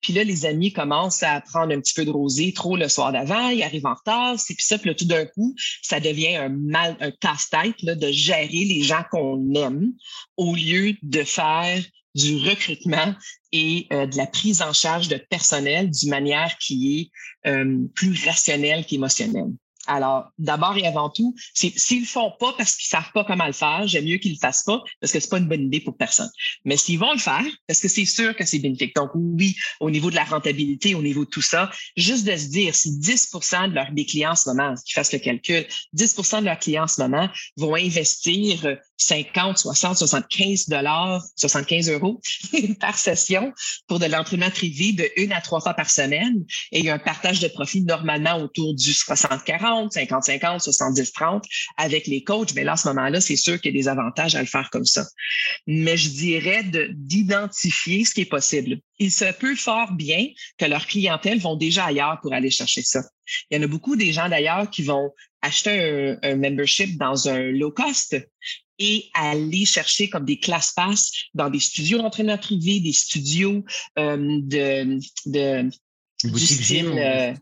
[0.00, 3.12] puis là, les amis commencent à prendre un petit peu de rosé trop le soir
[3.12, 6.36] d'avant, ils arrivent en retard, c'est puis ça, puis là, tout d'un coup, ça devient
[6.36, 9.92] un mal, un casse-tête de gérer les gens qu'on aime
[10.36, 11.82] au lieu de faire
[12.14, 13.14] du recrutement
[13.52, 17.10] et euh, de la prise en charge de personnel d'une manière qui
[17.46, 19.52] est euh, plus rationnelle qu'émotionnelle.
[19.92, 23.52] Alors, d'abord et avant tout, s'ils le font pas parce qu'ils savent pas comment le
[23.52, 25.96] faire, j'aime mieux qu'ils le fassent pas parce que c'est pas une bonne idée pour
[25.96, 26.30] personne.
[26.64, 28.94] Mais s'ils vont le faire, parce que c'est sûr que c'est bénéfique.
[28.94, 32.46] Donc, oui, au niveau de la rentabilité, au niveau de tout ça, juste de se
[32.46, 36.44] dire si 10% de leurs clients en ce moment, qu'ils fassent le calcul, 10% de
[36.44, 42.20] leurs clients en ce moment vont investir 50, 60, 75 dollars, 75 euros
[42.80, 43.52] par session
[43.88, 46.44] pour de l'entraînement privé de une à trois fois par semaine.
[46.70, 51.42] Et il y a un partage de profit normalement autour du 60-40, 50-50, 70-30
[51.78, 52.52] avec les coachs.
[52.54, 54.68] Mais là, à ce moment-là, c'est sûr qu'il y a des avantages à le faire
[54.70, 55.06] comme ça.
[55.66, 58.80] Mais je dirais d'identifier ce qui est possible.
[59.00, 63.02] Il se peut fort bien que leur clientèle vont déjà ailleurs pour aller chercher ça.
[63.50, 65.10] Il y en a beaucoup des gens d'ailleurs qui vont
[65.42, 68.16] acheter un, un membership dans un low cost
[68.78, 73.64] et aller chercher comme des classes pass dans des studios d'entraînement privé, des studios
[73.98, 75.70] euh, de, de
[76.24, 77.32] Boutique gym, euh,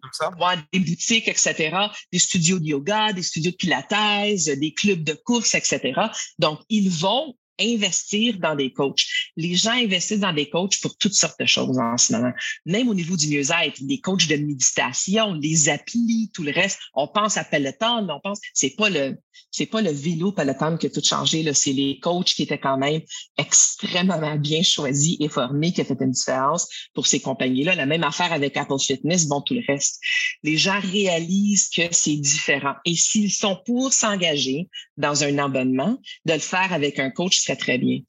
[0.73, 1.77] des boutiques, etc.,
[2.13, 5.95] des studios de yoga, des studios de pilates, des clubs de course, etc.
[6.39, 9.05] Donc, ils vont investir dans des coachs.
[9.37, 12.33] Les gens investissent dans des coachs pour toutes sortes de choses en ce moment.
[12.67, 16.79] Même au niveau du mieux-être, des coachs de méditation, les applis, tout le reste.
[16.95, 19.17] On pense à Peloton, mais on pense, c'est pas le,
[19.51, 21.55] c'est pas le vélo Peloton qui a tout changé, là.
[21.55, 23.01] C'est les coachs qui étaient quand même
[23.37, 27.75] extrêmement bien choisis et formés qui a fait une différence pour ces compagnies-là.
[27.75, 30.01] La même affaire avec Apple Fitness, bon, tout le reste.
[30.43, 32.75] Les gens réalisent que c'est différent.
[32.85, 37.79] Et s'ils sont pour s'engager dans un abonnement, de le faire avec un coach très,
[37.79, 38.01] bien.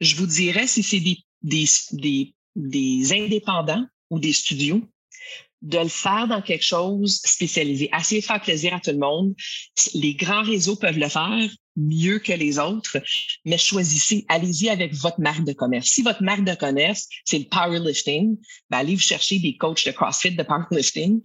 [0.00, 1.02] Je vous dirais, si c'est
[1.42, 4.82] des, indépendants ou des studios,
[5.62, 7.88] de le faire dans quelque chose spécialisé.
[7.90, 9.34] Assez faire plaisir à tout le monde.
[9.94, 12.98] Les grands réseaux peuvent le faire mieux que les autres,
[13.44, 15.88] mais choisissez, allez-y avec votre marque de commerce.
[15.88, 18.36] Si votre marque de commerce, c'est le powerlifting,
[18.70, 21.20] ben allez vous chercher des coachs de CrossFit, de powerlifting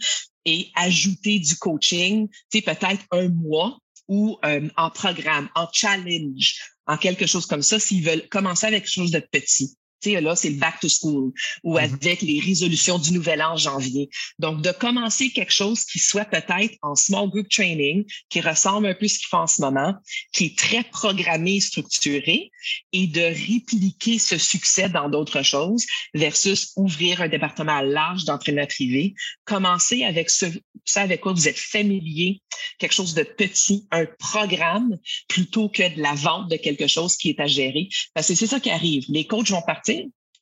[0.46, 3.78] et ajoutez du coaching, peut-être un mois
[4.10, 6.56] ou euh, en programme, en challenge,
[6.88, 9.78] en quelque chose comme ça, s'ils veulent commencer avec quelque chose de petit.
[10.02, 11.32] Sais, là, c'est le back to school
[11.64, 11.84] ou mm-hmm.
[11.84, 14.10] avec les résolutions du nouvel an en janvier.
[14.38, 18.94] Donc, de commencer quelque chose qui soit peut-être en small group training, qui ressemble un
[18.94, 19.96] peu à ce qu'ils font en ce moment,
[20.34, 22.52] qui est très programmé, structuré,
[22.92, 29.16] et de répliquer ce succès dans d'autres choses versus ouvrir un département large d'entraînement privé.
[29.46, 30.46] Commencer avec ce,
[30.86, 32.42] ça avec quoi vous êtes familier,
[32.78, 37.30] quelque chose de petit, un programme, plutôt que de la vente de quelque chose qui
[37.30, 37.90] est à gérer.
[38.14, 39.06] Parce que c'est ça qui arrive.
[39.10, 39.89] Les coachs vont partir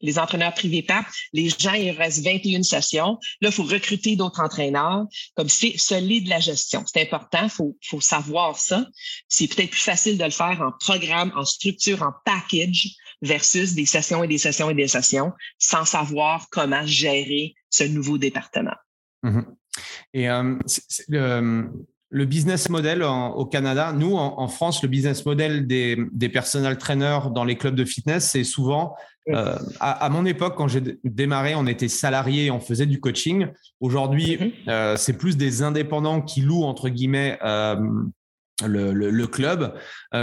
[0.01, 3.17] les entraîneurs privés partent, les gens, il reste 21 sessions.
[3.41, 5.05] Là, il faut recruter d'autres entraîneurs.
[5.35, 6.83] Comme c'est solide de la gestion.
[6.85, 8.85] C'est important, il faut, savoir ça.
[9.27, 12.89] C'est peut-être plus facile de le faire en programme, en structure, en package
[13.21, 18.19] versus des sessions et des sessions et des sessions sans savoir comment gérer ce nouveau
[18.19, 18.75] département.
[19.23, 19.45] Mm-hmm.
[20.13, 21.63] Et euh,
[22.11, 27.43] business model au Canada, nous en, France, le business model des, des personal trainers dans
[27.43, 28.95] les clubs de fitness, c'est souvent
[29.29, 33.47] euh, à, mon époque, quand j'ai démarré, on était salariés, on faisait du coaching.
[33.79, 34.69] Aujourd'hui, mm-hmm.
[34.69, 37.37] euh, c'est plus des indépendants qui louent entre guillemets
[38.65, 39.73] le, club.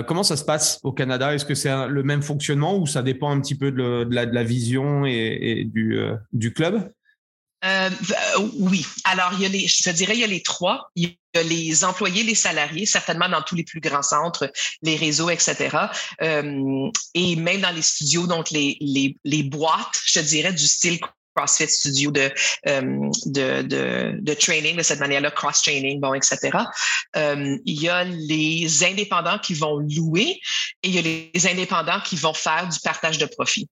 [0.07, 1.35] comment ça se passe au Canada?
[1.35, 5.05] Est-ce que c'est le même fonctionnement ou ça dépend un petit peu de, la, vision
[5.05, 5.99] et, du,
[6.33, 6.91] du club?
[7.65, 8.87] Euh, euh, oui.
[9.05, 10.91] Alors, il y a les, je te dirais, il y a les trois.
[10.95, 14.51] Il y a les employés, les salariés, certainement dans tous les plus grands centres,
[14.83, 15.77] les réseaux, etc.
[16.23, 20.67] Euh, et même dans les studios, donc les, les, les boîtes, je te dirais, du
[20.67, 20.99] style
[21.35, 22.31] CrossFit Studio de,
[22.65, 26.57] de, de, de, training de cette manière-là, cross-training, bon, etc.
[27.17, 30.39] il y a les indépendants qui vont louer
[30.85, 33.69] et il y a les indépendants qui vont faire du partage de profit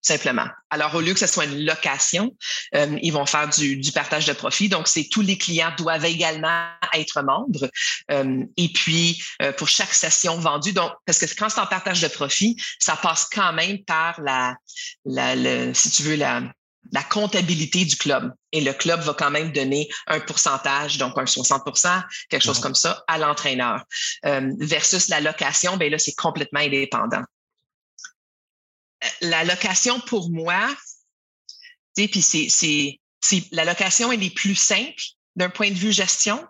[0.00, 0.46] simplement.
[0.70, 2.34] Alors, au lieu que ce soit une location,
[2.74, 4.68] euh, ils vont faire du, partage de profit.
[4.68, 7.70] Donc, c'est tous les clients doivent également être membres.
[8.10, 12.00] Euh, et puis, euh, pour chaque session vendue, donc, parce que quand c'est en partage
[12.00, 14.56] de profit, ça passe quand même par la,
[15.04, 16.42] la si tu veux, la,
[16.92, 18.32] la comptabilité du club.
[18.52, 22.74] Et le club va quand même donner un pourcentage, donc un 60% quelque chose comme
[22.74, 23.84] ça, à l'entraîneur.
[24.22, 27.22] versus la location, ben là, c'est complètement indépendant
[29.20, 30.68] la location pour moi,
[31.94, 33.00] puis c'est,
[33.52, 35.02] la location elle est plus simple
[35.36, 36.44] d'un point de vue gestion,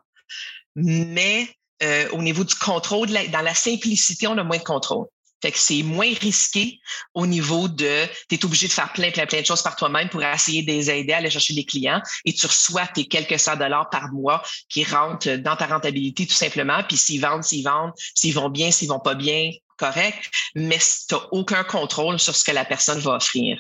[0.75, 1.49] mais
[1.83, 5.07] euh, au niveau du contrôle, dans la simplicité, on a moins de contrôle.
[5.41, 6.81] Fait que c'est moins risqué
[7.15, 10.09] au niveau de, tu es obligé de faire plein, plein, plein de choses par toi-même
[10.09, 13.39] pour essayer de les aider à aller chercher des clients et tu reçois tes quelques
[13.39, 16.83] cent dollars par mois qui rentrent dans ta rentabilité tout simplement.
[16.83, 21.15] Puis s'ils vendent, s'ils vendent, s'ils vont bien, s'ils vont pas bien, correct, mais tu
[21.15, 23.59] n'as aucun contrôle sur ce que la personne va offrir.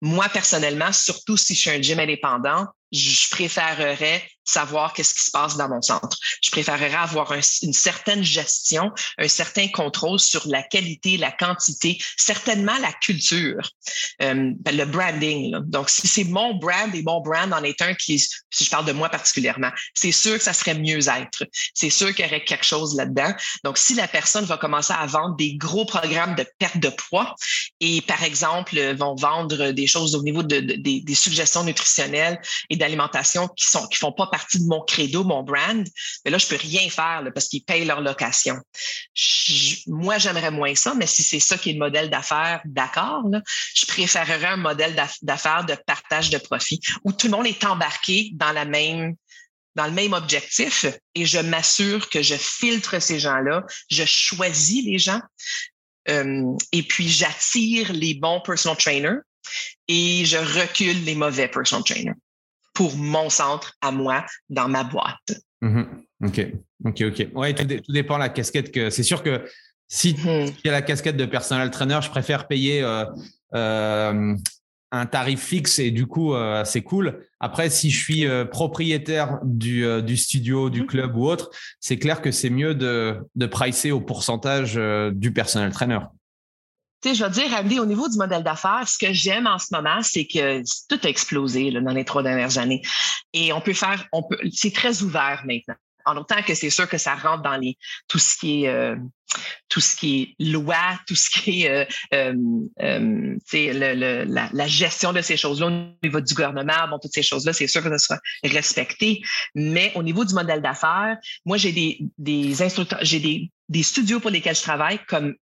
[0.00, 5.30] Moi, personnellement, surtout si je suis un gym indépendant, je préférerais savoir qu'est-ce qui se
[5.30, 6.16] passe dans mon centre.
[6.42, 12.76] Je préférerais avoir une certaine gestion, un certain contrôle sur la qualité, la quantité, certainement
[12.80, 13.70] la culture,
[14.22, 15.56] euh, ben, le branding.
[15.66, 18.86] Donc, si c'est mon brand et mon brand en est un qui, si je parle
[18.86, 21.46] de moi particulièrement, c'est sûr que ça serait mieux être.
[21.74, 23.32] C'est sûr qu'il y aurait quelque chose là-dedans.
[23.64, 27.34] Donc, si la personne va commencer à vendre des gros programmes de perte de poids
[27.80, 32.76] et, par exemple, vont vendre des choses au niveau de, des, des suggestions nutritionnelles et
[32.80, 35.86] d'alimentation qui sont qui font pas partie de mon credo, mon brand,
[36.24, 38.56] mais là, je peux rien faire parce qu'ils payent leur location.
[39.86, 43.22] moi, j'aimerais moins ça, mais si c'est ça qui est le modèle d'affaires, d'accord,
[43.74, 48.30] je préférerais un modèle d'affaires de partage de profit où tout le monde est embarqué
[48.32, 49.14] dans la même
[49.76, 54.98] dans le même objectif et je m'assure que je filtre ces gens-là, je choisis les
[54.98, 55.20] gens
[56.08, 59.20] euh, et puis j'attire les bons personal trainers
[59.86, 62.18] et je recule les mauvais personal trainers
[62.80, 65.42] pour mon centre à moi dans ma boîte.
[65.60, 65.86] Mm-hmm.
[66.24, 66.46] OK,
[66.86, 67.28] OK, OK.
[67.34, 68.88] Oui, tout, dépend de la casquette que.
[68.88, 69.44] C'est sûr que
[69.86, 70.54] si mm-hmm.
[70.64, 73.04] il y a la casquette de personal trainer, je préfère payer euh,
[73.54, 74.34] euh,
[74.92, 77.26] un tarif fixe et du coup, euh, c'est cool.
[77.38, 80.86] Après, si je suis propriétaire du, du, studio, du mm-hmm.
[80.86, 84.80] club ou autre, c'est clair que c'est mieux de, de pricer au pourcentage
[85.12, 86.00] du personal trainer
[87.08, 89.68] sais, je vais dire, Andy, au niveau du modèle d'affaires, ce que j'aime en ce
[89.72, 92.82] moment, c'est que tout a explosé là, dans les trois dernières années.
[93.32, 95.76] Et on peut faire, on peut, c'est très ouvert maintenant.
[96.06, 97.76] En autant que c'est sûr que ça rentre dans les
[98.08, 98.96] tout ce qui est euh,
[99.68, 101.84] tout ce qui est loi, tout ce qui est euh,
[102.14, 105.70] euh, le, la, la, gestion de ces choses-là au
[106.02, 109.22] niveau du gouvernement, bon, toutes ces choses-là, c'est sûr que ça sera respecté.
[109.54, 114.20] Mais au niveau du modèle d'affaires, moi, j'ai des, des instructeurs, j'ai des, des studios
[114.20, 115.34] pour lesquels je travaille comme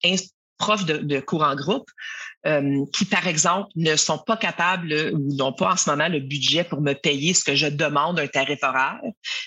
[0.58, 1.90] profs de, cours en groupe
[2.46, 6.20] euh, qui, par exemple, ne sont pas capables ou n'ont pas en ce moment le
[6.20, 9.00] budget pour me payer ce que je demande un tarif horaire.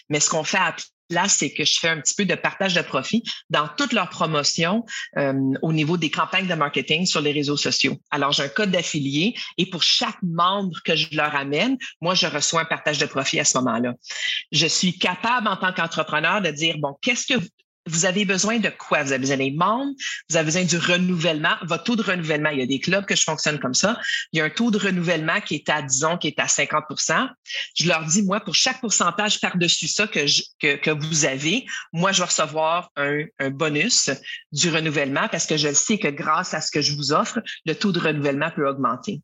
[0.10, 0.76] Mais ce qu'on fait à
[1.10, 4.10] place, c'est que je fais un petit peu de partage de profit dans toutes leurs
[4.10, 4.86] promotions
[5.18, 7.98] euh, au niveau des campagnes de marketing sur les réseaux sociaux.
[8.12, 12.28] Alors, j'ai un code d'affilié et pour chaque membre que je leur amène, moi, je
[12.28, 13.96] reçois un partage de profit à ce moment-là.
[14.52, 17.40] Je suis capable en tant qu'entrepreneur de dire, bon, qu'est-ce que
[17.90, 19.04] vous avez besoin de quoi?
[19.04, 19.94] Vous avez besoin des membres,
[20.30, 22.50] vous avez besoin du renouvellement, votre taux de renouvellement.
[22.50, 24.00] Il y a des clubs que je fonctionne comme ça.
[24.32, 27.30] Il y a un taux de renouvellement qui est à, disons, qui est à 50%
[27.76, 30.26] Je leur dis, moi, pour chaque pourcentage par-dessus ça que,
[30.60, 34.10] que, que, vous avez, moi, je vais recevoir un, un bonus
[34.52, 37.76] du renouvellement parce que je sais que grâce à ce que je vous offre, le
[37.76, 39.22] taux de renouvellement peut augmenter.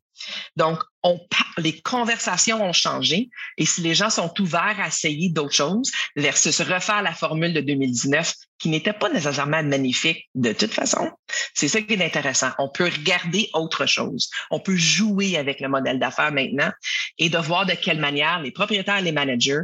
[0.56, 1.20] Donc, on,
[1.58, 6.60] les conversations ont changé et si les gens sont ouverts à essayer d'autres choses versus
[6.60, 11.10] refaire la formule de 2019 qui n'était pas nécessairement magnifique de toute façon,
[11.54, 12.50] c'est ça qui est intéressant.
[12.58, 14.30] On peut regarder autre chose.
[14.50, 16.70] On peut jouer avec le modèle d'affaires maintenant
[17.18, 19.62] et de voir de quelle manière les propriétaires, les managers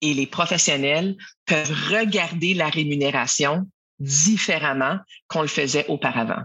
[0.00, 6.44] et les professionnels peuvent regarder la rémunération différemment qu'on le faisait auparavant.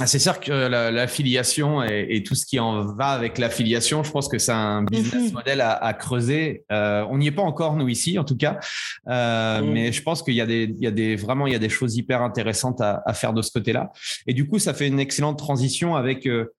[0.00, 4.26] Ah, c'est sûr que l'affiliation et, tout ce qui en va avec l'affiliation, je pense
[4.26, 5.32] que c'est un business mhm.
[5.32, 6.64] model à, creuser.
[6.72, 8.58] Euh, on n'y est pas encore nous ici, en tout cas,
[9.06, 9.72] euh, mhm.
[9.72, 11.60] mais je pense qu'il y a des, il y a des vraiment il y a
[11.60, 13.92] des choses hyper intéressantes à, faire de ce côté-là.
[14.26, 16.52] Et du coup, ça fait une excellente transition avec euh,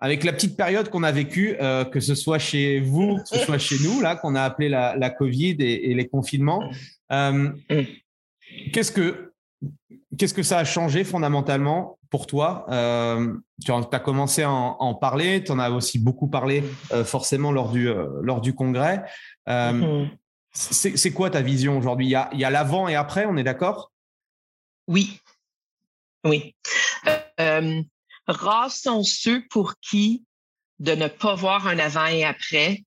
[0.00, 1.56] avec la petite période qu'on a vécue,
[1.90, 4.96] que ce soit chez vous, que ce soit chez nous, là, qu'on a appelé la,
[4.96, 6.62] la Covid et, et les confinements.
[7.10, 7.56] Mhm.
[8.72, 9.32] Qu'est-ce que
[10.16, 15.42] Qu'est-ce que ça a changé fondamentalement pour toi euh, Tu as commencé à en, parler,
[15.42, 19.02] tu en as aussi beaucoup parlé euh, forcément lors du, euh, lors du congrès.
[19.48, 20.10] Mm-hmm.
[20.52, 22.06] C'est quoi ta vision aujourd'hui?
[22.06, 23.90] Il y a, l'avant et après, on est d'accord?
[24.86, 25.18] Oui.
[26.24, 26.54] Oui.
[28.28, 30.24] rares sont ceux pour qui
[30.78, 32.84] de ne pas voir un avant et après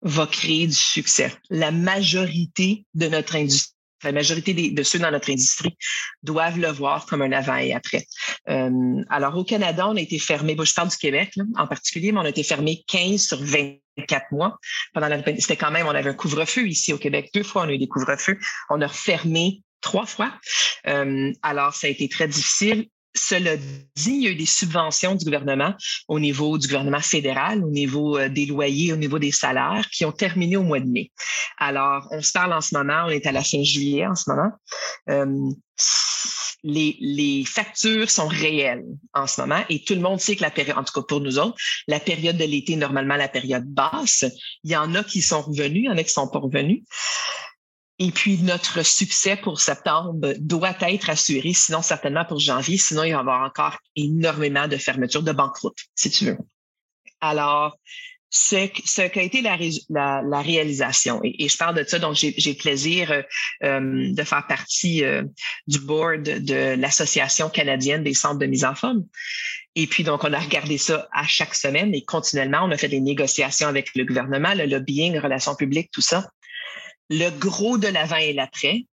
[0.00, 1.30] va créer du succès.
[1.50, 3.71] La majorité de notre industrie
[4.04, 5.76] la majorité de ceux dans notre industrie
[6.22, 8.06] doivent le voir comme un avant et après.
[8.48, 12.18] Euh, alors, au Canada, on a été fermé, je parle du Québec en particulier, mais
[12.18, 14.58] on a été fermé 15 sur 24 mois.
[14.94, 17.30] Pendant la, c'était quand même, on avait un couvre-feu ici au Québec.
[17.34, 18.38] Deux fois, on a eu des couvre-feux.
[18.70, 20.32] On a refermé trois fois.
[20.86, 22.88] Euh, alors, ça a été très difficile.
[23.14, 25.74] Cela dit, il y a eu des subventions du gouvernement
[26.08, 30.04] au niveau du gouvernement fédéral, au niveau euh, des loyers, au niveau des salaires, qui
[30.04, 31.12] ont terminé au mois de mai.
[31.58, 34.30] Alors, on se parle en ce moment, on est à la fin juillet en ce
[34.30, 34.50] moment.
[35.10, 35.50] Euh,
[36.64, 40.50] les, les, factures sont réelles en ce moment et tout le monde sait que la
[40.50, 41.56] période, en tout cas pour nous autres,
[41.88, 44.24] la période de l'été, normalement la période basse,
[44.62, 46.82] il y en a qui sont revenus, il y en a qui sont pas revenus.
[48.04, 53.12] Et puis, notre succès pour septembre doit être assuré, sinon certainement pour janvier, sinon il
[53.12, 56.38] va y avoir encore énormément de fermetures, de banqueroute, si tu veux.
[57.20, 57.78] Alors,
[58.28, 63.12] ce, ce qu'a été la, réalisation, et, je parle de ça, donc j'ai le plaisir
[63.12, 63.22] euh,
[63.62, 65.22] euh, de faire partie euh,
[65.68, 69.04] du board de l'Association canadienne des centres de mise en forme.
[69.76, 72.88] Et puis, donc, on a regardé ça à chaque semaine et continuellement, on a fait
[72.88, 76.28] des négociations avec le gouvernement, le lobbying, relations publiques, tout ça.
[77.10, 78.86] Le gros de l'avant et l'après,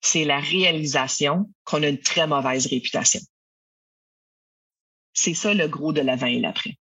[0.00, 3.20] c'est la réalisation qu'on a une très mauvaise réputation.
[5.12, 6.78] C'est ça le gros de l'avant et l'après.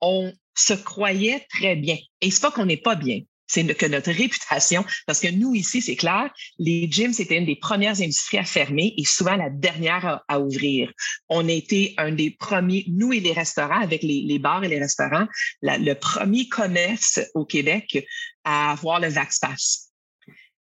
[0.00, 1.98] On se croyait très bien.
[2.20, 5.82] Et c'est pas qu'on n'est pas bien, c'est que notre réputation, parce que nous ici,
[5.82, 10.22] c'est clair, les gyms, c'était une des premières industries à fermer et souvent la dernière
[10.28, 10.92] à, ouvrir.
[11.28, 14.78] On a été un des premiers, nous et les restaurants, avec les, bars et les
[14.78, 15.26] restaurants,
[15.62, 18.06] le premier commerce au Québec
[18.44, 19.90] à avoir le VaxPass.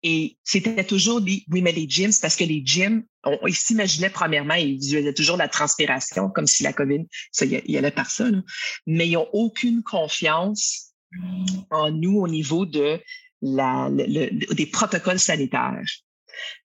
[0.04, 4.12] Et c'était toujours des, oui, mais les gyms, parce que les gyms, on, ils s'imaginaient
[4.12, 8.26] premièrement, ils visualisaient toujours la transpiration, comme si la COVID, ça y, allait par ça,
[8.86, 10.94] mais ils n'ont aucune confiance
[11.70, 13.00] en nous au niveau de
[13.42, 15.84] la, des protocoles sanitaires.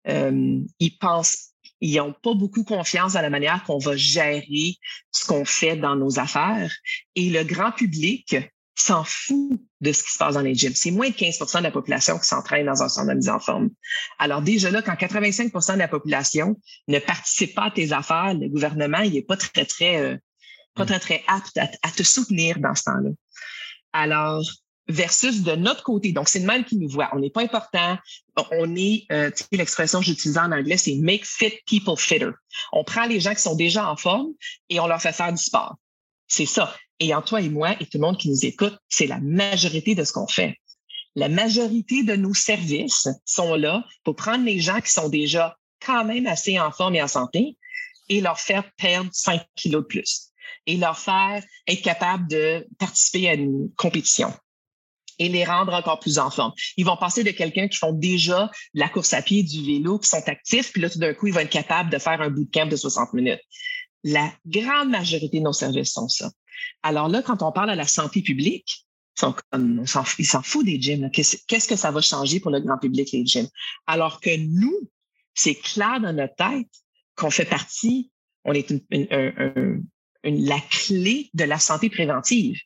[0.09, 4.77] Euh, ils pensent, ils n'ont pas beaucoup confiance dans la manière qu'on va gérer
[5.13, 6.73] ce qu'on fait dans nos affaires.
[7.15, 8.37] Et le grand public
[8.81, 10.75] s'en fout de ce qui se passe dans les gyms.
[10.75, 13.39] C'est moins de 15% de la population qui s'entraîne dans un centre de mise en
[13.39, 13.71] forme.
[14.19, 16.57] Alors déjà là, quand 85% de la population
[16.89, 20.17] ne participe pas à tes affaires, le gouvernement, il est pas très, très, euh,
[20.75, 23.11] pas très, très apte à, te soutenir dans ce temps-là.
[23.93, 24.45] Alors,
[24.91, 27.09] versus de notre côté, donc c'est le mal qui nous voit.
[27.13, 27.99] On n'est pas important.
[28.53, 32.31] On est, euh, tu sais, l'expression que j'utilise en anglais, c'est make fit people fitter.
[32.73, 34.33] On prend les gens qui sont déjà en forme
[34.69, 35.77] et on leur fait faire du sport.
[36.29, 36.75] C'est ça.
[36.99, 39.95] Et en toi et moi et tout le monde qui nous écoute, c'est la majorité
[39.95, 40.57] de ce qu'on fait.
[41.17, 46.05] La majorité de nos services sont là pour prendre les gens qui sont déjà quand
[46.05, 47.57] même assez en forme et en santé
[48.09, 50.30] et leur faire perdre 5 kilos de plus
[50.71, 54.33] et leur faire être capable de participer à une compétition
[55.19, 56.53] et les rendre encore plus en forme.
[56.77, 60.09] Ils vont passer de quelqu'un qui font déjà la course à pied, du vélo, qui
[60.09, 62.67] sont actifs, puis là, tout d'un coup, ils vont être capables de faire un bootcamp
[62.67, 63.41] de 60 minutes.
[64.05, 66.31] La grande majorité de nos services sont ça.
[66.85, 68.87] Alors là, quand on parle à la santé publique,
[69.21, 71.11] ils s'en foutent des gyms.
[71.11, 73.49] Qu'est-ce que ça va changer pour le grand public, les gyms?
[73.89, 74.89] Alors que nous,
[75.35, 76.69] c'est clair dans notre tête
[77.17, 78.11] qu'on fait partie,
[78.45, 78.73] on est
[80.25, 82.59] la clé de la santé préventive.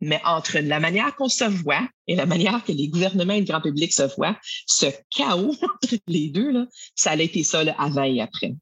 [0.00, 3.46] Mais entre la manière qu'on se voit et la manière que les gouvernements et le
[3.46, 8.04] grand public se voient, ce chaos entre les deux, là, ça a été ça avant
[8.04, 8.54] et après.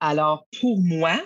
[0.00, 1.20] Alors, pour moi,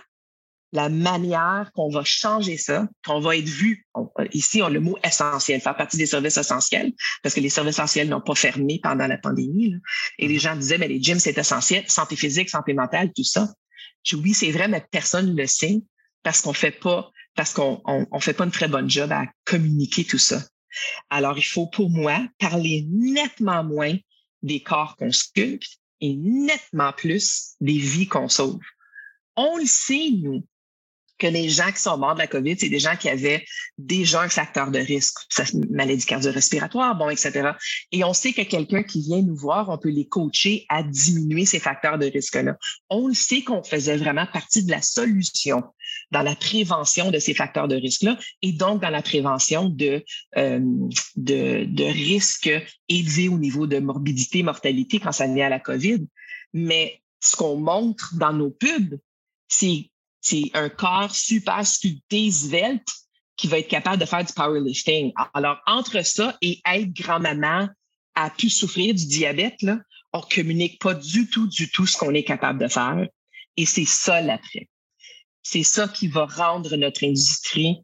[0.72, 3.86] la manière qu'on va changer ça, qu'on va être vu.
[4.32, 6.92] ici, on a le mot essentiel, faire partie des services essentiels,
[7.22, 9.74] parce que les services essentiels n'ont pas fermé pendant la pandémie.
[10.18, 13.52] Et les gens disaient, mais les gyms, c'est essentiel, santé physique, santé mentale, tout ça.
[14.02, 15.82] Je, oui, c'est vrai, mais personne ne le sait
[16.22, 20.04] parce qu'on fait pas, parce qu'on on, fait pas une très bonne job à communiquer
[20.04, 20.42] tout ça.
[21.10, 23.96] Alors, il faut, pour moi, parler nettement moins
[24.42, 28.60] des corps qu'on sculpte et nettement plus des vies qu'on sauve.
[29.36, 30.44] On le sait, nous,
[31.22, 33.44] que les gens qui sont morts de la COVID, c'est des gens qui avaient
[33.78, 35.18] déjà un facteur de risque,
[35.70, 37.52] maladie cardio-respiratoire, bon, etc.
[37.92, 41.46] Et on sait que quelqu'un qui vient nous voir, on peut les coacher à diminuer
[41.46, 42.56] ces facteurs de risque-là.
[42.90, 45.62] On le sait qu'on faisait vraiment partie de la solution
[46.12, 50.04] dans la prévention de ces facteurs de risque-là et donc dans la prévention de,
[50.36, 50.60] euh,
[51.16, 52.52] de, de risques
[52.88, 56.06] élevés au niveau de morbidité, mortalité quand ça vient à la COVID.
[56.52, 58.98] Mais ce qu'on montre dans nos pubs,
[59.48, 59.90] c'est
[60.54, 62.88] un corps super sculpté, svelte,
[63.36, 65.12] qui va être capable de faire du powerlifting.
[65.32, 67.68] Alors, entre ça et être grand-maman
[68.14, 69.78] à pu souffrir du diabète, là,
[70.12, 73.08] on communique pas du tout, du tout ce qu'on est capable de faire.
[73.56, 74.68] Et c'est ça l'après.
[75.42, 77.78] C'est ça qui va rendre notre industrie,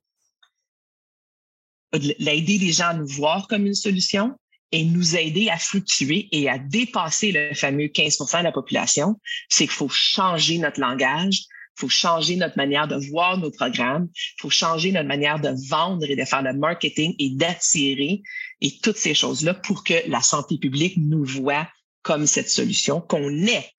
[1.92, 4.38] l'aider les gens à nous voir comme une solution
[4.70, 9.18] et nous aider à fluctuer et à dépasser le fameux 15% de la population.
[9.48, 11.46] C'est qu'il faut changer notre langage,
[11.78, 14.08] il faut changer notre manière de voir nos programmes.
[14.12, 18.22] Il faut changer notre manière de vendre et de faire le marketing et d'attirer
[18.60, 21.68] et toutes ces choses-là pour que la santé publique nous voit
[22.02, 23.70] comme cette solution qu'on est.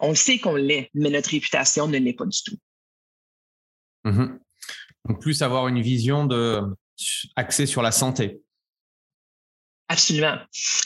[0.00, 2.56] On sait qu'on l'est, mais notre réputation ne l'est pas du tout.
[4.04, 4.38] Mm-hmm.
[5.08, 6.62] Donc, plus avoir une vision de
[7.36, 8.40] axée sur la santé.
[9.88, 10.38] Absolument.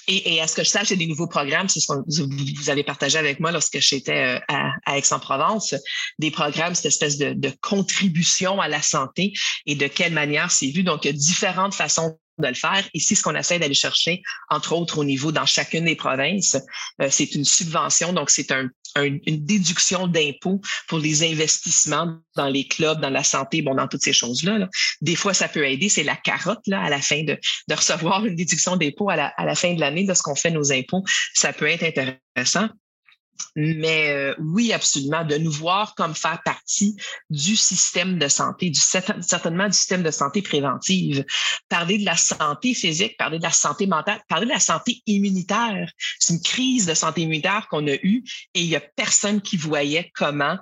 [0.09, 2.83] Et, à ce que je sache, a des nouveaux programmes, c'est ce que vous avez
[2.83, 5.77] partagé avec moi lorsque j'étais euh, à, à Aix-en-Provence,
[6.19, 9.33] des programmes, cette espèce de, de, contribution à la santé
[9.65, 10.83] et de quelle manière c'est vu.
[10.83, 12.89] Donc, il y a différentes façons de le faire.
[12.95, 16.57] Ici, ce qu'on essaie d'aller chercher, entre autres au niveau dans chacune des provinces,
[17.01, 22.67] euh, c'est une subvention, donc c'est un, une déduction d'impôts pour les investissements dans les
[22.67, 24.69] clubs, dans la santé, bon, dans toutes ces choses-là.
[25.01, 28.25] Des fois, ça peut aider, c'est la carotte là, à la fin de, de recevoir
[28.25, 30.73] une déduction d'impôts à la, à la fin de l'année de ce qu'on fait nos
[30.73, 31.05] impôts.
[31.35, 32.69] Ça peut être intéressant.
[33.55, 36.97] Mais euh, oui, absolument, de nous voir comme faire partie
[37.31, 41.25] du système de santé, du, certainement du système de santé préventive.
[41.69, 45.91] Parler de la santé physique, parler de la santé mentale, parler de la santé immunitaire.
[46.19, 48.25] C'est une crise de santé immunitaire qu'on a eue
[48.55, 50.59] et il y a personne qui voyait comment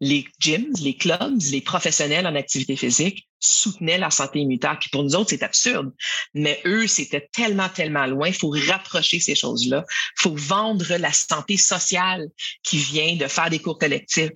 [0.00, 5.04] les gyms, les clubs, les professionnels en activité physique soutenaient la santé immunitaire, qui pour
[5.04, 5.92] nous autres, c'est absurde.
[6.34, 8.28] Mais eux, c'était tellement, tellement loin.
[8.28, 9.84] Il faut rapprocher ces choses-là.
[10.18, 12.26] Il faut vendre la santé sociale
[12.62, 14.30] qui vient de faire des cours collectifs,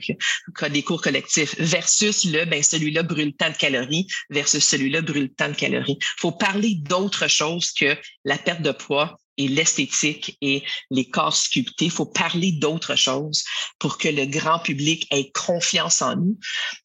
[0.71, 5.49] des cours collectifs, versus le, ben, celui-là brûle tant de calories, versus celui-là brûle tant
[5.49, 5.99] de calories.
[6.01, 11.35] Il faut parler d'autre chose que la perte de poids et l'esthétique et les corps
[11.35, 11.87] sculptés.
[11.87, 13.43] Il faut parler d'autre chose
[13.79, 16.39] pour que le grand public ait confiance en nous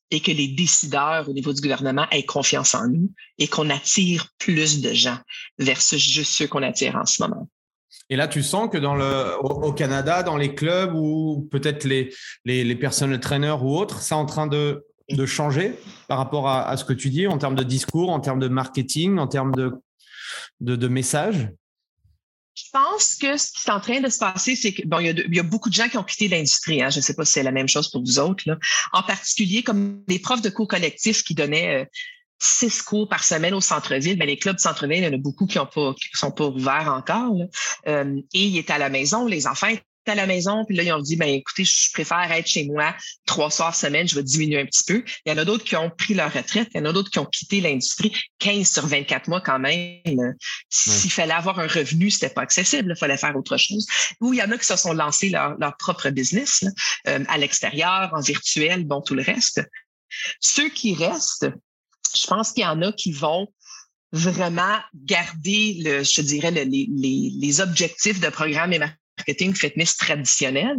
[0.09, 4.29] et que les décideurs au niveau du gouvernement aient confiance en nous et qu'on attire
[4.39, 5.17] plus de gens
[5.59, 7.49] versus juste ceux qu'on attire en ce moment.
[8.09, 12.13] Et là, tu sens que dans le, au, Canada, dans les clubs ou peut-être les,
[12.45, 15.73] les, les traîneurs ou autres, c'est en train de, de changer
[16.07, 18.47] par rapport à, à, ce que tu dis en termes de discours, en termes de
[18.47, 19.73] marketing, en termes de,
[20.61, 21.49] de, de messages?
[22.55, 25.07] Je pense que ce qui est en train de se passer, c'est que bon, il
[25.07, 26.81] y, a il beaucoup de gens qui ont quitté l'industrie.
[26.81, 26.89] Hein.
[26.89, 28.43] Je ne sais pas si c'est la même chose pour vous autres.
[28.47, 28.57] Là.
[28.93, 31.85] En particulier, comme les profs de cours collectifs qui donnaient euh,
[32.39, 35.47] six cours par semaine au centre-ville, mais les clubs centre-ville, il y en a beaucoup
[35.47, 37.35] qui ne sont pas ouverts encore.
[37.87, 39.67] Euh, et ils étaient à la maison, les enfants
[40.09, 42.95] à la maison, puis là, ils ont dit, ben écoutez, je préfère être chez moi
[43.25, 45.03] trois soirs semaine, je vais diminuer un petit peu.
[45.25, 47.09] Il y en a d'autres qui ont pris leur retraite, il y en a d'autres
[47.09, 50.35] qui ont quitté l'industrie 15 sur 24 mois quand même.
[50.69, 53.85] S'il fallait avoir un revenu, c'était pas accessible, il fallait faire autre chose.
[54.21, 56.63] Ou il y en a qui se sont lancés leur, leur propre business
[57.07, 59.61] euh, à l'extérieur, en virtuel, bon, tout le reste.
[60.39, 61.47] Ceux qui restent,
[62.15, 63.47] je pense qu'il y en a qui vont
[64.11, 68.79] vraiment garder, le, je dirais, les, les, les objectifs de programme et
[69.17, 70.77] marketing fitness traditionnel,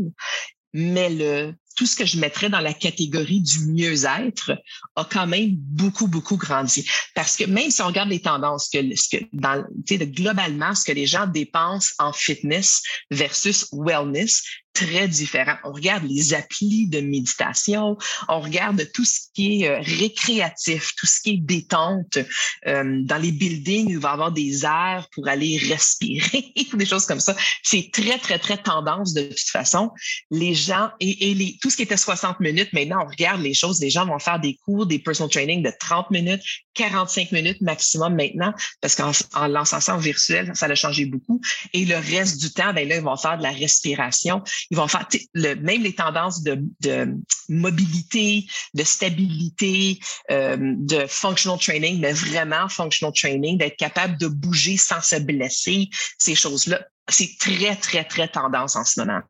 [0.73, 4.53] mais le, tout ce que je mettrais dans la catégorie du mieux-être
[4.97, 6.89] a quand même beaucoup, beaucoup grandi.
[7.15, 11.27] Parce que même si on regarde les tendances, que, que globalement, ce que les gens
[11.27, 14.43] dépensent en fitness versus wellness,
[14.77, 15.55] très différent.
[15.65, 17.97] On regarde les applis de méditation,
[18.29, 22.19] on regarde tout ce qui est euh, récréatif, tout ce qui est détente.
[22.67, 27.07] Euh, dans les buildings, il va y avoir des airs pour aller respirer, des choses
[27.07, 27.35] comme ça.
[27.63, 29.91] C'est très, très, très tendance de toute façon.
[30.31, 33.55] Les gens, et, et les, tout ce qui était 60 minutes, maintenant, on regarde les
[33.55, 36.43] choses, les gens vont faire des cours, des personal training de 30 minutes,
[36.75, 38.53] 45 minutes maximum maintenant,
[38.83, 41.41] parce qu'en en lançant ça en virtuel, ça a changé beaucoup.
[41.73, 44.43] Et le reste du temps, ben là, ils vont faire de la respiration.
[44.71, 47.15] Ils vont faire le, même les tendances de, de
[47.49, 49.99] mobilité, de stabilité,
[50.31, 55.89] euh, de functional training, mais vraiment functional training, d'être capable de bouger sans se blesser,
[56.19, 59.21] ces choses-là c'est très, très, très tendance en ce moment.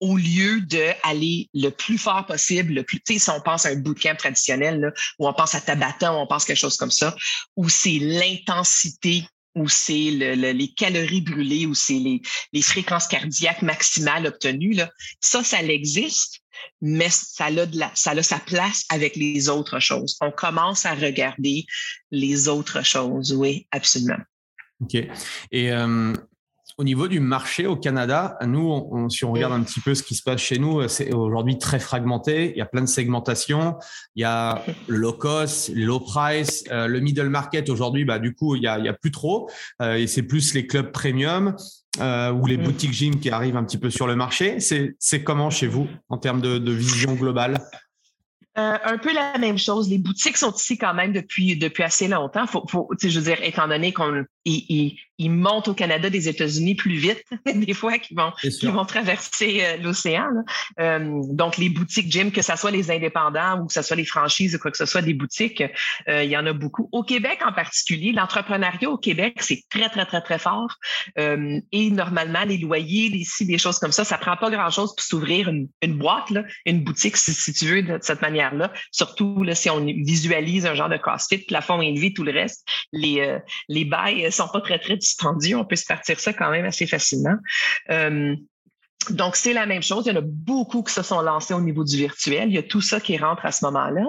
[0.00, 3.70] Au lieu d'aller le plus fort possible, le plus, tu sais, si on pense à
[3.70, 6.90] un bootcamp traditionnel, là, ou on pense à Tabata, ou on pense quelque chose comme
[6.90, 7.14] ça,
[7.56, 12.20] où c'est l'intensité où c'est le, les calories brûlées, où c'est
[12.52, 14.76] les, fréquences cardiaques maximales obtenues.
[15.20, 16.40] Ça, ça existe,
[16.80, 20.16] mais ça a sa place avec les autres choses.
[20.20, 21.64] On commence à regarder
[22.10, 24.22] les autres choses, oui, absolument.
[24.82, 24.96] OK.
[25.52, 26.12] Et euh,
[26.78, 30.14] au niveau du marché au Canada, nous, si on regarde un petit peu ce qui
[30.14, 32.52] se passe chez nous, c'est aujourd'hui très fragmenté.
[32.52, 33.76] Il y a plein de segmentations.
[34.16, 37.68] Il y a le low cost, low price, euh, le middle market.
[37.68, 39.50] Aujourd'hui, bah, du coup, il y a, il y a plus trop.
[39.80, 41.56] Euh, et c'est plus les clubs premium
[42.00, 44.58] euh, ou les boutiques gym qui arrivent un petit peu sur le marché.
[44.60, 47.58] C'est comment chez vous en termes de, de vision globale?
[48.58, 49.88] Euh, un peu la même chose.
[49.88, 52.46] Les boutiques sont ici quand même depuis depuis assez longtemps.
[52.46, 56.74] Faut, faut je veux dire, étant donné qu'on ils, ils, montent au Canada des États-Unis
[56.74, 60.28] plus vite des fois qu'ils vont qu'ils vont traverser euh, l'océan.
[60.80, 64.04] Euh, donc les boutiques gym, que ce soit les indépendants ou que ce soit les
[64.04, 65.62] franchises ou quoi que ce soit des boutiques,
[66.08, 66.88] il y en a beaucoup.
[66.92, 70.76] Au Québec en particulier, l'entrepreneuriat au Québec c'est très très très très fort.
[71.16, 74.94] et normalement les loyers, les si des choses comme ça, ça prend pas grand chose
[74.94, 78.54] pour s'ouvrir une, une boîte là, une boutique si, si tu veux de cette manière
[78.54, 82.66] là Surtout là, si on visualise un genre de CrossFit, plafond élevé, tout le reste,
[82.92, 83.38] les, euh,
[83.68, 85.56] les bails sont pas très, très dispendieux.
[85.56, 87.36] On peut se partir ça quand même assez facilement.
[87.90, 88.34] Euh,
[89.10, 90.06] donc, c'est la même chose.
[90.06, 92.48] Il y en a beaucoup qui se sont lancés au niveau du virtuel.
[92.48, 94.06] Il y a tout ça qui rentre à ce moment-là.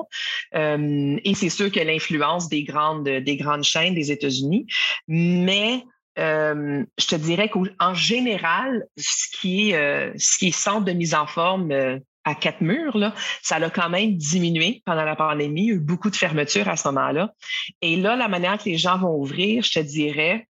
[0.55, 4.67] Euh, et c'est sûr que l'influence des grandes, des grandes chaînes des États-Unis.
[5.07, 5.83] Mais
[6.17, 11.25] je te dirais qu'en général, ce qui est, ce qui est centre de mise en
[11.25, 15.63] forme à quatre murs, là, ça a quand même diminué pendant la pandémie.
[15.63, 17.33] Il y a eu beaucoup de fermetures à ce moment-là.
[17.81, 20.47] Et là, la manière que les gens vont ouvrir, je te dirais,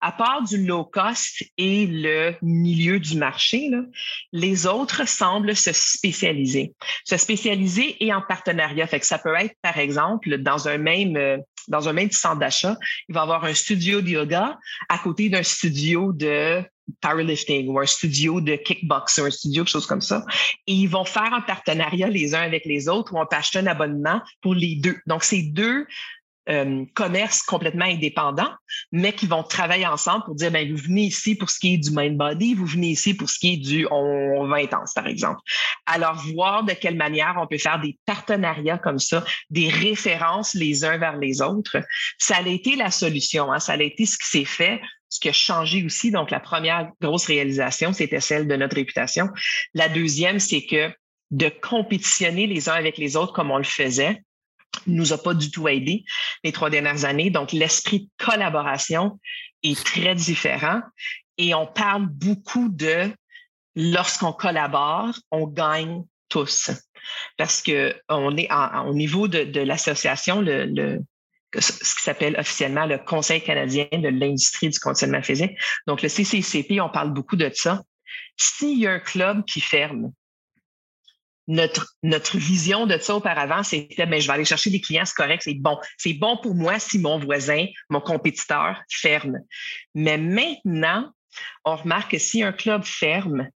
[0.00, 3.82] à part du low cost et le milieu du marché, là,
[4.32, 6.72] les autres semblent se spécialiser.
[7.04, 8.86] Se spécialiser et en partenariat.
[8.86, 12.76] Fait que ça peut être, par exemple, dans un même dans un même centre d'achat,
[13.08, 14.58] il va y avoir un studio de yoga
[14.88, 16.62] à côté d'un studio de
[17.00, 20.24] powerlifting ou un studio de kickbox ou un studio, quelque chose comme ça.
[20.66, 23.58] Et ils vont faire un partenariat les uns avec les autres ou on peut acheter
[23.58, 24.96] un abonnement pour les deux.
[25.06, 25.86] Donc, c'est deux
[26.48, 28.50] euh, commerces complètement indépendants,
[28.90, 31.76] mais qui vont travailler ensemble pour dire, ben, vous venez ici pour ce qui est
[31.76, 35.06] du main body, vous venez ici pour ce qui est du on, va intense, par
[35.06, 35.40] exemple.
[35.84, 40.86] Alors, voir de quelle manière on peut faire des partenariats comme ça, des références les
[40.86, 41.82] uns vers les autres,
[42.16, 43.52] ça a été la solution.
[43.52, 43.58] Hein?
[43.58, 46.10] Ça a été ce qui s'est fait ce qui a changé aussi.
[46.10, 49.28] Donc, la première grosse réalisation, c'était celle de notre réputation.
[49.74, 50.92] La deuxième, c'est que
[51.30, 54.22] de compétitionner les uns avec les autres comme on le faisait,
[54.86, 56.04] nous a pas du tout aidé
[56.44, 57.30] les trois dernières années.
[57.30, 59.18] Donc, l'esprit de collaboration
[59.62, 60.80] est très différent
[61.36, 63.10] et on parle beaucoup de
[63.76, 66.70] lorsqu'on collabore, on gagne tous.
[67.36, 68.48] Parce que on est
[68.86, 71.00] au niveau de, l'association, le,
[71.56, 75.52] ce qui s'appelle officiellement le Conseil canadien de l'industrie du conditionnement physique.
[75.86, 77.82] Donc, le CCCP, on parle beaucoup de ça.
[78.36, 80.12] S'il y a un club qui ferme,
[81.46, 85.14] notre, notre vision de ça auparavant, c'était, ben, je vais aller chercher des clients, c'est
[85.14, 85.78] correct, c'est bon.
[85.96, 89.38] C'est bon pour moi si mon voisin, mon compétiteur ferme.
[89.94, 91.10] Mais maintenant,
[91.64, 93.48] on remarque que si un club ferme,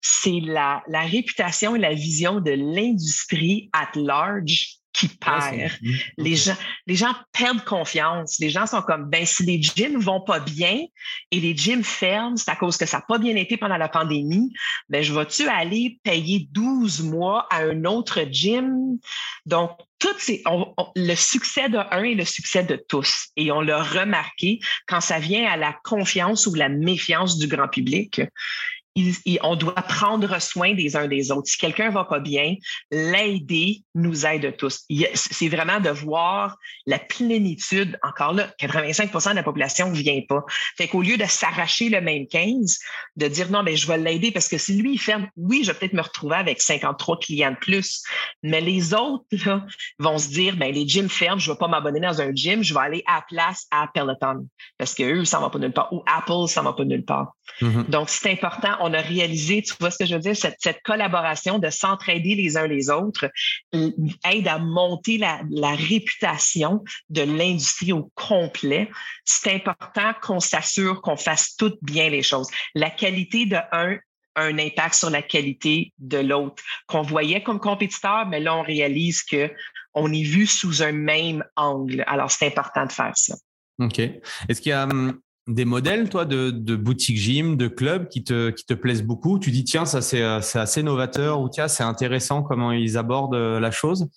[0.00, 5.70] c'est la, la réputation et la vision de l'industrie at large qui perd.
[6.16, 8.38] les gens, les gens perdent confiance.
[8.38, 10.84] Les gens sont comme, ben, si les gyms vont pas bien
[11.30, 13.88] et les gyms ferment, c'est à cause que ça n'a pas bien été pendant la
[13.88, 14.52] pandémie,
[14.88, 18.98] ben, je vais-tu aller payer 12 mois à un autre gym?
[19.44, 20.42] Donc, tout ces,
[20.96, 23.28] le succès de un et le succès de tous.
[23.36, 27.68] Et on l'a remarqué quand ça vient à la confiance ou la méfiance du grand
[27.68, 28.20] public
[29.42, 31.48] on doit prendre soin des uns des autres.
[31.48, 32.54] Si quelqu'un va pas bien,
[32.90, 34.84] l'aider nous aide tous.
[35.14, 37.98] C'est vraiment de voir la plénitude.
[38.02, 40.44] Encore là, 85% de la population ne vient pas.
[40.76, 42.78] Fait qu'au lieu de s'arracher le même 15,
[43.16, 45.72] de dire non, mais je vais l'aider parce que si lui, il ferme, oui, je
[45.72, 48.02] vais peut-être me retrouver avec 53 clients de plus.
[48.42, 49.26] Mais les autres
[49.98, 52.62] vont se dire, ben, les gyms ferment, je ne vais pas m'abonner dans un gym,
[52.62, 54.46] je vais aller à place à Peloton
[54.78, 55.92] parce qu'eux, ça ne va pas nulle part.
[55.92, 57.34] Ou Apple, ça ne va pas nulle part.
[57.60, 57.90] Mm-hmm.
[57.90, 61.58] Donc, c'est important on a réalisé, tu vois ce que je veux dire, cette, collaboration
[61.58, 63.30] de s'entraider les uns les autres
[63.74, 63.90] euh,
[64.30, 65.40] aide à monter la,
[65.74, 68.90] réputation de l'industrie au complet.
[69.24, 72.48] C'est important qu'on s'assure qu'on fasse toutes bien les choses.
[72.74, 73.98] La qualité de un
[74.36, 79.22] un impact sur la qualité de l'autre qu'on voyait comme compétiteur, mais là on réalise
[79.22, 79.48] que
[79.94, 82.02] on est vu sous un même angle.
[82.06, 83.36] Alors c'est important de faire ça.
[83.78, 83.98] OK.
[83.98, 88.24] Est-ce qu'il y a hum, des modèles, toi, de, de boutique gym, de club qui
[88.24, 91.68] te, qui te plaisent beaucoup Tu dis, tiens, ça c'est euh, assez novateur ou tiens,
[91.68, 94.08] c'est intéressant comment ils abordent euh, la chose?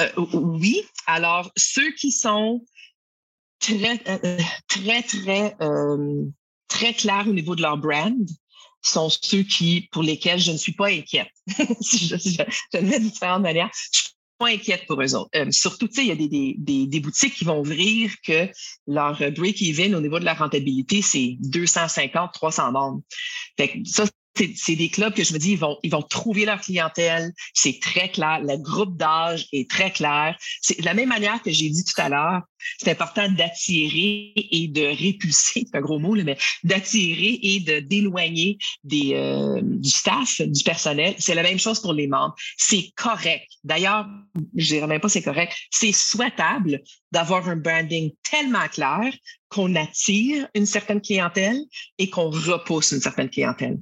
[0.00, 0.82] Euh, Oui.
[1.06, 2.64] Alors, ceux qui sont
[3.60, 3.98] très,
[4.66, 5.56] très, très,
[6.68, 8.14] très clairs au niveau de leur brand,
[8.82, 11.30] sont ceux qui, pour lesquels je ne suis pas inquiète.
[11.46, 13.70] je, je, je, le de différentes manières
[14.44, 15.30] inquiète pour eux autres.
[15.36, 18.48] Euh, surtout, tu sais, il y a des, des, des, boutiques qui vont ouvrir que
[18.86, 23.02] leur break-even au niveau de la rentabilité, c'est 250, 300 membres.
[23.84, 24.04] Ça,
[24.36, 27.32] c'est des clubs que je me dis, ils vont, ils vont trouver leur clientèle.
[27.52, 28.40] C'est très clair.
[28.42, 30.36] Le groupe d'âge est très clair.
[30.60, 32.42] C'est de la même manière que j'ai dit tout à l'heure.
[32.78, 38.58] C'est important d'attirer et de répulser, c'est un gros mot, mais d'attirer et de d'éloigner
[38.82, 41.14] des euh, du staff, du personnel.
[41.18, 42.34] C'est la même chose pour les membres.
[42.56, 43.46] C'est correct.
[43.64, 44.06] D'ailleurs,
[44.56, 45.54] je dirais même pas c'est correct.
[45.70, 46.82] C'est souhaitable
[47.12, 49.12] d'avoir un branding tellement clair
[49.48, 51.58] qu'on attire une certaine clientèle
[51.98, 53.78] et qu'on repousse une certaine clientèle.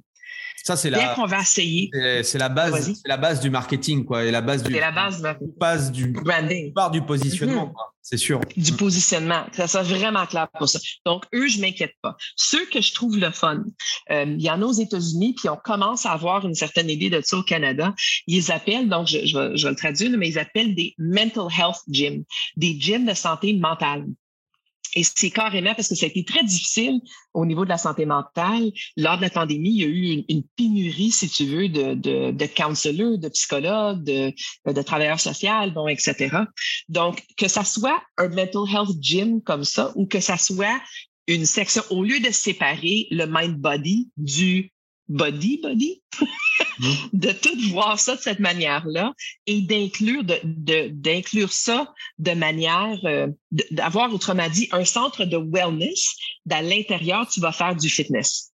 [0.62, 1.14] Ça, c'est la.
[1.14, 1.90] qu'on va essayer.
[2.22, 2.92] C'est la base.
[2.94, 4.72] C'est la base du marketing, quoi, et la base du.
[4.72, 6.72] C'est la base, du branding.
[6.72, 7.72] Part du positionnement, mhm.
[8.00, 8.40] c'est sûr.
[8.56, 9.44] Du positionnement.
[9.52, 10.78] Ça soit vraiment clair pour ça.
[11.04, 12.16] Donc, eux, je m'inquiète pas.
[12.36, 13.64] Ceux que je trouve le fun,
[14.10, 17.10] euh, il y en a aux États-Unis, puis on commence à avoir une certaine idée
[17.10, 17.94] de ça au Canada.
[18.26, 21.48] Ils appellent, donc je, je, vais, je vais le traduire, mais ils appellent des mental
[21.58, 22.24] health gyms,
[22.56, 24.04] des gyms de santé mentale.
[24.95, 27.01] Et c'est carrément parce que ça a été très difficile
[27.32, 28.70] au niveau de la santé mentale.
[28.97, 32.30] Lors de la pandémie, il y a eu une, pénurie, si tu veux, de, de,
[32.30, 34.32] de counselors, de psychologues, de,
[34.70, 36.36] de travailleurs sociaux, bon, etc.
[36.88, 40.80] Donc, que ça soit un mental health gym comme ça ou que ça soit
[41.28, 44.71] une section, au lieu de séparer le mind-body du
[45.12, 46.02] body, body,
[46.78, 46.94] mm.
[47.12, 49.12] de tout voir ça de cette manière-là
[49.46, 53.28] et d'inclure de, d'inclure ça de manière euh,
[53.70, 56.16] d'avoir autrement dit un centre de wellness.
[56.46, 58.51] Dans l'intérieur, tu vas faire du fitness.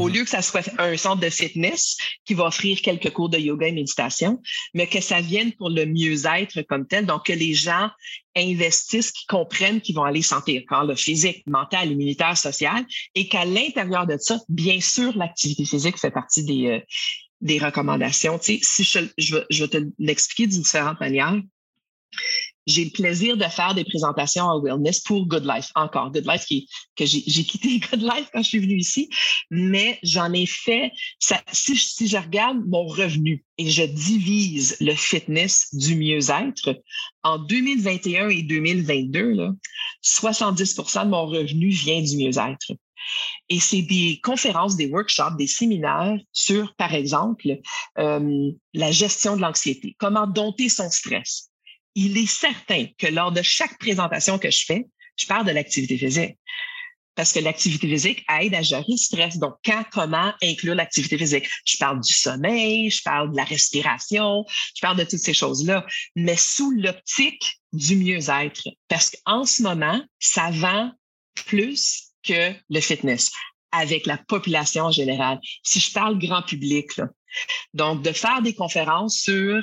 [0.00, 0.14] Au mhm.
[0.14, 3.68] lieu que ça soit un centre de fitness qui va offrir quelques cours de yoga
[3.68, 4.40] et méditation,
[4.74, 7.06] mais que ça vienne pour le mieux-être comme tel.
[7.06, 7.90] Donc, que les gens
[8.36, 12.84] investissent, qu'ils comprennent qu'ils vont aller sentir corps le physique, mental, immunitaire, social,
[13.14, 16.80] et qu'à l'intérieur de ça, bien sûr, l'activité physique fait partie des, euh,
[17.40, 18.38] des recommandations.
[18.38, 21.40] Tu sais, si je, je, je vais te l'expliquer d'une différente manière
[22.66, 25.70] j'ai le plaisir de faire des présentations à Wellness pour Good Life.
[25.74, 29.08] Encore, Good Life qui, que j'ai quitté Good Life quand je suis venue ici,
[29.50, 34.94] mais j'en ai fait, ça, si, si je regarde mon revenu et je divise le
[34.94, 36.80] fitness du mieux-être,
[37.22, 39.52] en 2021 et 2022, là,
[40.02, 42.72] 70% de mon revenu vient du mieux-être.
[43.48, 47.58] Et c'est des conférences, des workshops, des séminaires sur, par exemple,
[47.98, 51.50] euh, la gestion de l'anxiété, comment dompter son stress,
[51.94, 54.86] il est certain que lors de chaque présentation que je fais,
[55.16, 56.36] je parle de l'activité physique.
[57.14, 59.38] Parce que l'activité physique aide à gérer le stress.
[59.38, 61.48] Donc, quand, comment inclure l'activité physique?
[61.64, 65.86] Je parle du sommeil, je parle de la respiration, je parle de toutes ces choses-là,
[66.16, 68.62] mais sous l'optique du mieux-être.
[68.88, 70.90] Parce qu'en ce moment, ça vend
[71.46, 73.30] plus que le fitness
[73.70, 75.38] avec la population en général.
[75.62, 76.90] Si je parle grand public.
[77.74, 79.60] Donc, de faire des conférences sur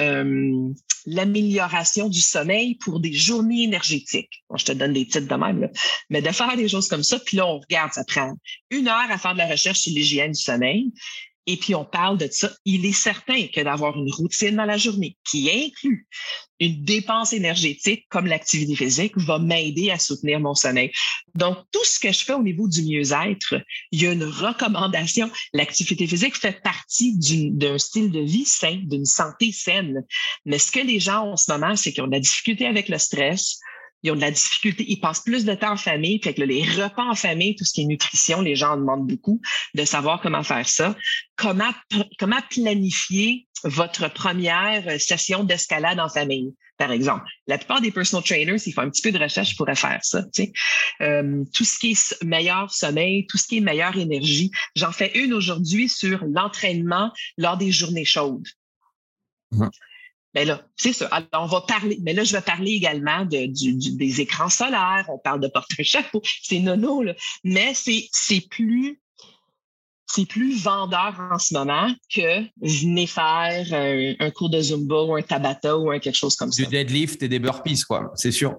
[0.00, 0.72] euh,
[1.06, 4.42] l'amélioration du sommeil pour des journées énergétiques.
[4.54, 5.70] je te donne des titres de même,
[6.08, 8.34] mais de faire des choses comme ça, puis là, on regarde, ça prend
[8.70, 10.92] une heure à faire de la recherche sur l'hygiène du sommeil,
[11.46, 14.76] et puis on parle de ça, il est certain que d'avoir une routine dans la
[14.76, 16.06] journée qui inclut
[16.60, 20.92] une dépense énergétique comme l'activité physique va m'aider à soutenir mon sommeil.
[21.34, 23.54] Donc, tout ce que je fais au niveau du mieux-être,
[23.90, 25.30] il y a une recommandation.
[25.54, 30.04] L'activité physique fait partie d'un style de vie sain, d'une santé saine.
[30.44, 32.66] Mais ce que les gens ont en ce moment, c'est qu'ils ont de la difficulté
[32.66, 33.58] avec le stress,
[34.02, 36.20] ils ont de la difficulté, ils passent plus de temps en famille.
[36.22, 39.06] Fait que les repas en famille, tout ce qui est nutrition, les gens en demandent
[39.06, 39.40] beaucoup
[39.74, 40.96] de savoir comment faire ça.
[41.36, 41.72] Comment,
[42.18, 47.24] comment planifier votre première session d'escalade en famille, par exemple?
[47.46, 50.24] La plupart des personal trainers, s'ils font un petit peu de recherche, pourraient faire ça.
[51.02, 54.50] Euh, tout ce qui est meilleur sommeil, tout ce qui est meilleure énergie.
[54.76, 58.48] J'en fais une aujourd'hui sur l'entraînement lors des journées chaudes.
[60.34, 61.06] Mais là, c'est ça.
[61.06, 65.06] Alors, on va parler, mais là, je vais parler également de, du, des écrans solaires.
[65.08, 66.22] On parle de porter un chapeau.
[66.42, 67.14] C'est nono, là.
[67.44, 69.00] Mais c'est plus,
[70.12, 75.22] c'est plus vendeur en ce moment que venir faire un, cours de Zumba ou un
[75.22, 76.62] Tabata ou un quelque chose comme ça.
[76.62, 78.56] Du deadlift et des burpees, quoi, c'est sûr.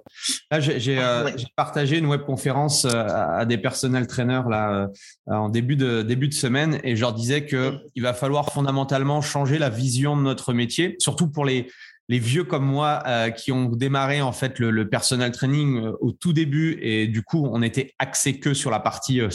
[0.50, 4.88] Là, j'ai euh, partagé une webconférence euh, à, des personnels trainers là,
[5.30, 9.22] euh, en début de, début de semaine et je leur disais qu'il va falloir fondamentalement
[9.22, 11.70] changer la vision de notre métier, surtout pour les,
[12.08, 13.04] les vieux comme moi
[13.38, 17.48] qui ont démarré en fait le, le personnel training au tout début et du coup
[17.50, 19.30] on était axé que sur la partie euh,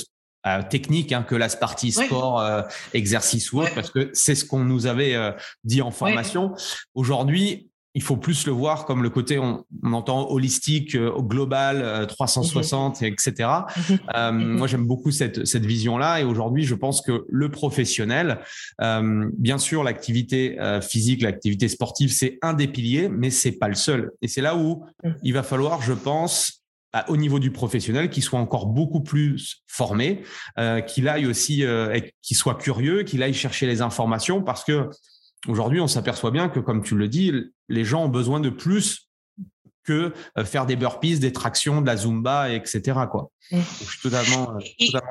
[0.69, 2.63] technique hein, que la partie sport, euh,
[2.95, 5.33] exercice ou autre, parce que c'est ce qu'on nous avait euh,
[5.65, 6.55] dit en formation.
[6.95, 13.33] Aujourd'hui, il faut plus le voir comme le côté, on, entend holistique, global, 360, etc.
[13.89, 13.99] Mhm.
[14.15, 14.57] Mhm.
[14.59, 16.21] Moi, j'aime beaucoup cette, cette vision-là.
[16.21, 18.41] Et aujourd'hui, je pense que le professionnel,
[18.79, 24.11] bien sûr, l'activité physique, l'activité sportive, c'est un des piliers, mais c'est pas le seul.
[24.21, 25.15] Et c'est là où mhm.
[25.23, 26.66] il va falloir, je pense,
[27.09, 30.23] au niveau du professionnel, qu'il soit encore beaucoup plus formé,
[30.59, 34.89] euh, qu'il aille aussi, euh, qu'il soit curieux, qu'il aille chercher les informations, parce que
[35.49, 37.33] aujourd'hui, on s'aperçoit bien que, comme tu le dis,
[37.69, 39.09] les gens ont besoin de plus
[39.85, 42.83] que euh, faire des burpees, des tractions, de la zumba, etc.
[43.11, 43.31] Quoi.
[43.53, 43.61] Mmh.
[43.81, 44.59] je suis totalement,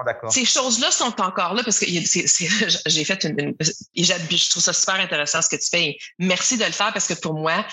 [0.06, 0.32] d'accord.
[0.32, 1.86] Ces choses-là sont encore là parce que
[2.86, 3.56] j'ai fait une,
[3.96, 5.98] je trouve ça super intéressant ce que tu fais.
[6.20, 7.66] Merci de le faire parce que pour moi,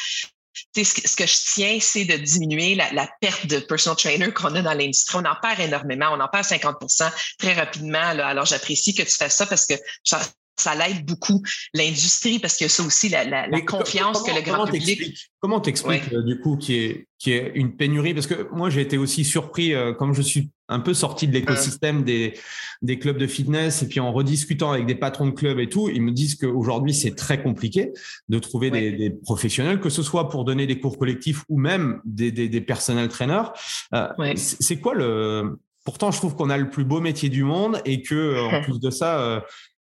[0.74, 4.74] ce que, je tiens, c'est de diminuer la, perte de personal trainer qu'on a dans
[4.74, 5.18] l'industrie.
[5.18, 7.98] On en perd énormément, on en perd 50% très rapidement.
[7.98, 9.74] Alors, j'apprécie que tu fasses ça parce que
[10.04, 11.42] ça, l'aide beaucoup
[11.74, 15.18] l'industrie parce qu'il y a ça aussi, la, confiance que le grand public.
[15.40, 18.14] Comment t'expliques, euh, du coup, qui est, qui est une pénurie?
[18.14, 21.32] Parce que moi, j'ai été aussi surpris, euh, comme je suis un peu sorti de
[21.32, 22.34] l'écosystème des,
[22.82, 23.82] des clubs de fitness.
[23.82, 26.94] Et puis en rediscutant avec des patrons de clubs et tout, ils me disent qu'aujourd'hui,
[26.94, 27.92] c'est très compliqué
[28.28, 32.32] de trouver des, professionnels, que ce soit pour donner des cours collectifs ou même des,
[32.32, 33.52] des, des personnels traîneurs.
[33.94, 35.58] Euh, c'est quoi le...
[35.84, 38.78] Pourtant, je trouve qu'on a le plus beau métier du monde et que, en plus
[38.78, 39.42] de ça,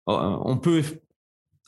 [0.07, 0.82] on peut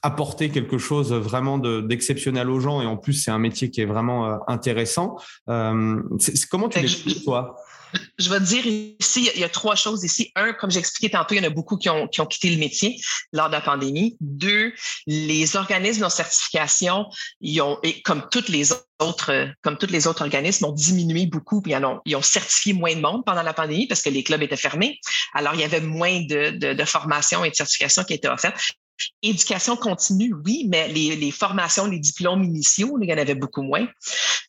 [0.02, 2.80] apporter quelque chose vraiment d'exceptionnel aux gens.
[2.80, 5.16] Et en plus c'est un métier qui est vraiment euh, intéressant.
[5.48, 6.00] Euh,
[6.50, 7.56] comment tu l'expliques toi?
[8.18, 10.32] je vais te dire ici, il y a trois choses ici.
[10.36, 12.58] Un, comme j'expliquais tantôt, il y en a beaucoup qui ont, qui ont quitté le
[12.58, 13.00] métier
[13.32, 14.16] lors de la pandémie.
[14.20, 14.72] Deux,
[15.06, 17.06] les organismes de certification,
[17.40, 21.62] ils ont, et comme toutes les autres, comme tous les autres organismes, ont diminué beaucoup.
[21.62, 24.22] Puis ils, ont, ils ont certifié moins de monde pendant la pandémie parce que les
[24.22, 24.98] clubs étaient fermés.
[25.34, 28.72] Alors, il y avait moins de, de, de formation et de certification qui étaient offertes.
[29.22, 33.86] Éducation continue, oui, mais les, formations, les diplômes initiaux, il y en avait beaucoup moins.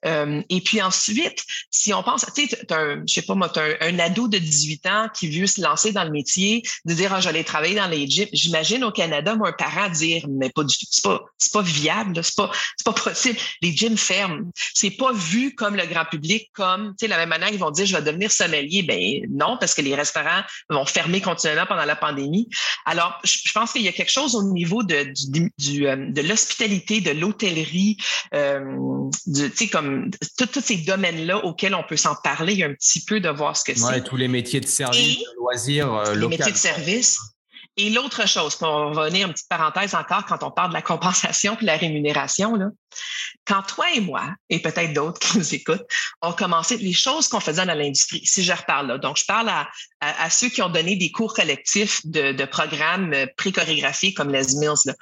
[0.05, 3.99] Euh, et puis ensuite, si on pense, tu sais, je sais pas tu un, un,
[3.99, 7.43] ado de 18 ans qui veut se lancer dans le métier, de dire, ah, j'allais
[7.43, 8.29] travailler dans les gyms.
[8.31, 11.21] J'imagine au Canada, moi, un parent dire, mais pas du tout, c'est pas,
[11.53, 12.51] pas viable, c'est pas,
[12.85, 13.37] pas possible.
[13.61, 14.51] Les gyms ferment.
[14.73, 17.71] C'est pas vu comme le grand public, comme, tu sais, la même manière, ils vont
[17.71, 18.83] dire, je vais devenir sommelier.
[18.83, 22.47] Ben non, parce que les restaurants vont fermer continuellement pendant la pandémie.
[22.85, 25.13] Alors, je pense qu'il y a quelque chose au niveau de,
[25.57, 27.97] du, euh, de l'hospitalité, de l'hôtellerie,
[28.33, 33.19] euh, tu sais, comme tous ces domaines-là auxquels on peut s'en parler, un petit peu
[33.19, 34.03] de voir ce que c'est.
[34.03, 37.19] tous les métiers de service, de loisirs, euh, les métiers de service.
[37.81, 41.55] Et l'autre chose, pour revenir une petite parenthèse encore, quand on parle de la compensation
[41.55, 42.59] et de la rémunération,
[43.45, 45.85] quand toi et moi, et peut-être d'autres qui nous écoutent,
[46.21, 49.49] ont commencé les choses qu'on faisait dans l'industrie, si je reparle là, donc je parle
[50.01, 54.93] à, ceux qui ont donné des cours collectifs de, programmes pré-chorégraphiés comme les Mills,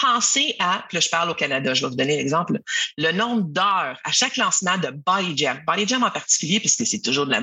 [0.00, 2.58] pensez à, là, je parle au Canada, je vais vous donner l'exemple,
[2.98, 7.00] le nombre d'heures à chaque lancement de Body Jam, Body Jam en particulier, puisque c'est
[7.00, 7.42] toujours de la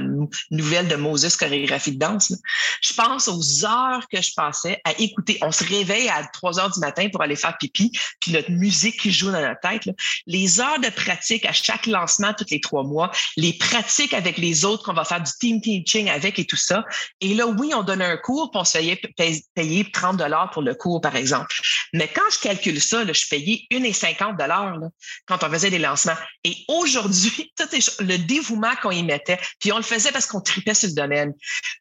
[0.52, 2.34] nouvelle de Moses chorégraphie de danse.
[2.82, 5.38] Je pense aux heures que je passais à écouter.
[5.42, 9.00] On se réveille à 3 heures du matin pour aller faire pipi, puis notre musique
[9.00, 9.90] qui joue dans notre tête.
[10.28, 14.66] Les heures de pratique à chaque lancement, tous les trois mois, les pratiques avec les
[14.66, 16.84] autres qu'on va faire du team teaching avec et tout ça.
[17.20, 20.62] Et là, oui, on donne un cours, puis on se fait payer 30 dollars pour
[20.62, 21.56] le cours, par exemple.
[21.94, 24.78] Mais quand je calcule ça, je payais 1,50 dollars
[25.26, 26.18] quand on faisait des lancements.
[26.44, 27.54] Et aujourd'hui,
[28.00, 31.34] le dévouement qu'on y mettait, puis on le faisait parce qu'on tripait sur le domaine.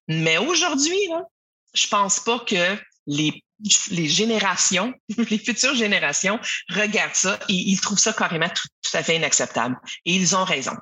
[0.08, 0.98] Mais aujourd'hui,
[1.74, 4.92] je pense pas que les générations,
[5.30, 6.38] les futures générations
[6.68, 9.76] regardent ça et ils trouvent ça carrément tout, à fait inacceptable.
[10.04, 10.72] Et ils ont raison.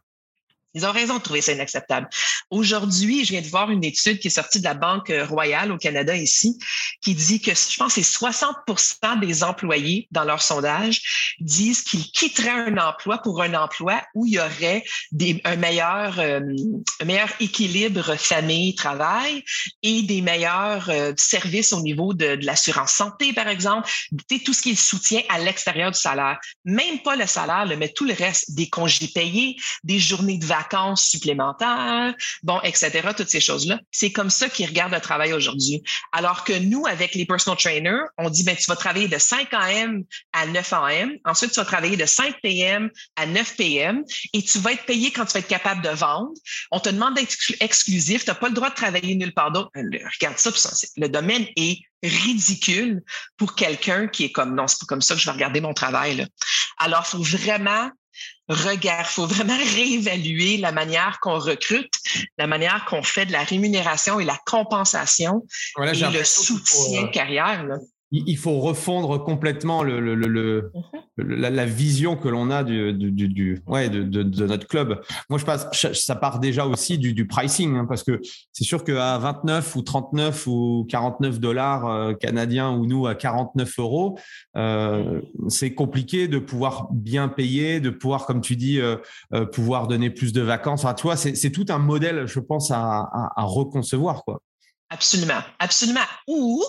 [0.74, 2.08] Ils ont raison de trouver ça inacceptable.
[2.50, 5.78] Aujourd'hui, je viens de voir une étude qui est sortie de la Banque Royale au
[5.78, 6.58] Canada ici,
[7.00, 12.10] qui dit que je pense que c'est 60% des employés dans leur sondage disent qu'ils
[12.10, 16.40] quitteraient un emploi pour un emploi où il y aurait des, un, meilleur, euh,
[17.04, 19.42] meilleur équilibre famille-travail
[19.82, 23.88] et des meilleurs euh, services au niveau de, de l'assurance santé, par exemple,
[24.44, 26.38] tout ce qui est soutien à l'extérieur du salaire.
[26.64, 30.57] Même pas le salaire, mais tout le reste, des congés payés, des journées de vacances
[30.58, 33.80] vacances supplémentaires, bon, etc., toutes ces choses-là.
[33.90, 35.82] C'est comme ça qu'ils regardent le travail aujourd'hui.
[36.12, 39.48] Alors que nous, avec les personal trainers, on dit, ben, tu vas travailler de 5
[39.52, 41.12] AM à 9 AM.
[41.24, 45.10] Ensuite, tu vas travailler de 5 PM à 9 PM et tu vas être payé
[45.10, 46.32] quand tu vas être capable de vendre.
[46.70, 48.24] On te demande d'être exclusif.
[48.24, 49.70] Tu n'as pas le droit de travailler nulle part d'autre.
[49.76, 49.82] Euh,
[50.20, 50.50] regarde ça,
[50.96, 53.02] le domaine est ridicule
[53.36, 55.74] pour quelqu'un qui est comme non, c'est pas comme ça que je vais regarder mon
[55.74, 56.16] travail.
[56.16, 56.24] Là.
[56.78, 57.90] Alors, il faut vraiment
[58.48, 59.06] regard.
[59.08, 61.94] Il faut vraiment réévaluer la manière qu'on recrute,
[62.38, 65.46] la manière qu'on fait de la rémunération et la compensation
[65.82, 67.64] et le soutien euh, carrière.
[67.64, 67.76] Là
[68.10, 70.72] il faut refondre complètement le, le, le,
[71.18, 71.28] mhm.
[71.28, 75.02] la, la, vision que l'on a du, du, du ouais, de, de, de, notre club.
[75.28, 78.20] Moi, je pense ça part déjà aussi du, du pricing, hein, parce que
[78.52, 83.78] c'est sûr qu'à 29 ou 39 ou 49 dollars euh, canadiens ou nous à 49
[83.78, 84.18] euros,
[84.56, 88.96] euh, c'est compliqué de pouvoir bien payer, de pouvoir, comme tu dis, euh,
[89.34, 90.84] euh pouvoir donner plus de vacances.
[90.84, 94.40] Enfin, tu vois, c'est tout un modèle, je pense, à, à, à reconcevoir, quoi.
[94.90, 96.00] Absolument, absolument.
[96.26, 96.64] Ou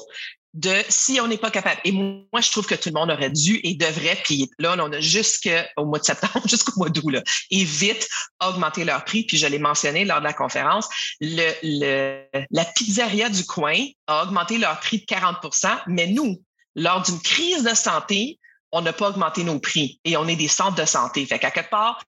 [0.53, 1.79] de si on n'est pas capable.
[1.83, 4.91] Et moi, je trouve que tout le monde aurait dû et devrait, puis là, on
[4.91, 8.07] a jusqu'au mois de septembre, jusqu'au mois d'août, là, et vite
[8.43, 9.23] augmenter leur prix.
[9.23, 10.87] Puis je l'ai mentionné lors de la conférence,
[11.21, 13.77] la pizzeria du coin
[14.07, 16.41] a augmenté leur prix de 40% mais nous,
[16.75, 18.39] lors d'une crise de santé,
[18.71, 21.25] on n'a pas augmenté nos prix et on est des centres de santé.
[21.25, 22.03] Fait qu'à quelque part,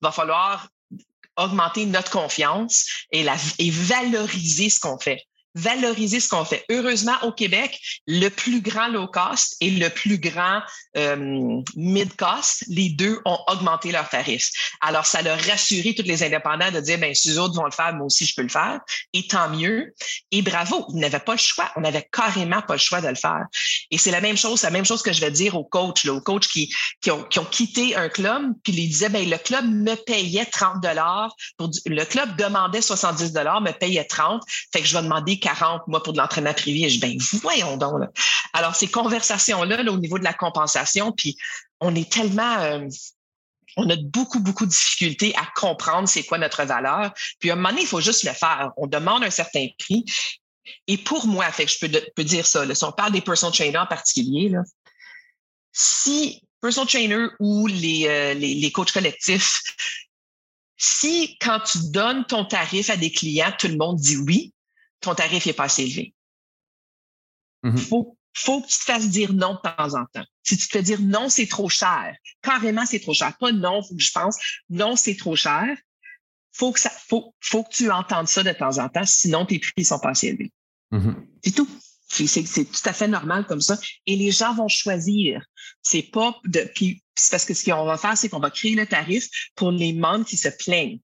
[0.00, 0.68] va falloir
[1.36, 3.24] augmenter notre confiance et
[3.70, 5.22] valoriser ce qu'on fait
[5.56, 6.64] valoriser ce qu'on fait.
[6.70, 10.60] Heureusement, au Québec, le plus grand low cost et le plus grand
[10.96, 14.50] euh, mid cost, les deux ont augmenté leurs tarifs.
[14.82, 17.70] Alors, ça leur rassuré tous les indépendants de dire, ben si les autres vont le
[17.70, 18.80] faire, moi aussi, je peux le faire.
[19.14, 19.94] Et tant mieux.
[20.30, 21.70] Et bravo, ils n'avaient pas le choix.
[21.76, 23.46] On n'avait carrément pas le choix de le faire.
[23.90, 26.20] Et c'est la même chose, la même chose que je vais dire aux coachs, aux
[26.20, 29.64] coachs qui, qui, ont, qui ont quitté un club, puis ils disaient, ben le club
[29.64, 31.34] me payait 30 dollars.
[31.86, 34.42] Le club demandait 70 dollars, me payait 30.
[34.72, 36.88] Fait que je vais demander 40, moi, pour de l'entraînement privé.
[36.88, 38.00] je ben, voyons donc.
[38.00, 38.10] Là.
[38.52, 41.36] Alors, ces conversations-là, au niveau de la compensation, puis
[41.80, 42.58] on est tellement...
[42.58, 42.88] Euh,
[43.76, 47.12] on a beaucoup, beaucoup de difficultés à comprendre c'est quoi notre valeur.
[47.38, 48.72] Puis à un moment donné, il faut juste le faire.
[48.78, 50.04] On demande un certain prix.
[50.86, 51.78] Et pour moi, fait que je
[52.16, 54.50] peux, dire ça, si on parle des personal trainers en particulier,
[55.72, 59.60] si personal trainer ou euh, les, les coachs collectifs,
[60.78, 64.54] si quand tu donnes ton tarif à des clients, tout le monde dit oui,
[65.06, 66.14] ton tarif n'est pas assez élevé.
[67.64, 67.78] Il mm-hmm.
[67.78, 70.26] faut, faut que tu te fasses dire non de temps en temps.
[70.42, 73.36] Si tu te fais dire non, c'est trop cher, carrément, c'est trop cher.
[73.38, 74.36] Pas non, faut que je pense,
[74.68, 75.76] non, c'est trop cher.
[76.52, 79.58] Faut que ça, faut, faut que tu entendes ça de temps en temps, sinon tes
[79.58, 80.52] prix sont pas assez élevés.
[80.92, 81.14] Mm-hmm.
[81.44, 81.68] C'est tout.
[82.08, 83.76] C'est tout à fait normal comme ça.
[84.06, 85.44] Et les gens vont choisir.
[85.82, 86.60] C'est pas de.
[86.74, 89.92] Puis parce que ce qu'on va faire, c'est qu'on va créer le tarif pour les
[89.92, 91.00] membres qui se plaignent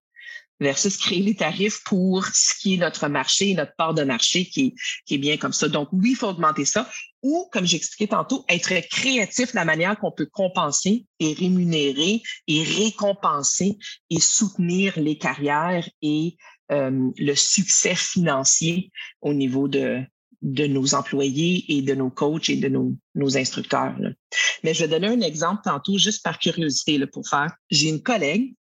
[0.60, 4.74] versus créer les tarifs pour ce qui est notre marché, notre part de marché qui
[5.10, 5.68] est, bien comme ça.
[5.68, 6.88] Donc, oui, il faut augmenter ça.
[7.22, 12.62] Ou, comme j'expliquais tantôt, être créatif de la manière qu'on peut compenser et rémunérer et
[12.62, 13.78] récompenser
[14.10, 16.36] et soutenir les carrières et
[16.70, 18.90] euh, le succès financier
[19.20, 20.04] au niveau de,
[20.42, 23.94] de nos employés et de nos coachs et de nos, instructeurs.
[24.64, 27.54] Mais je vais donner un exemple tantôt, juste par curiosité pour faire.
[27.70, 28.54] J'ai une collègue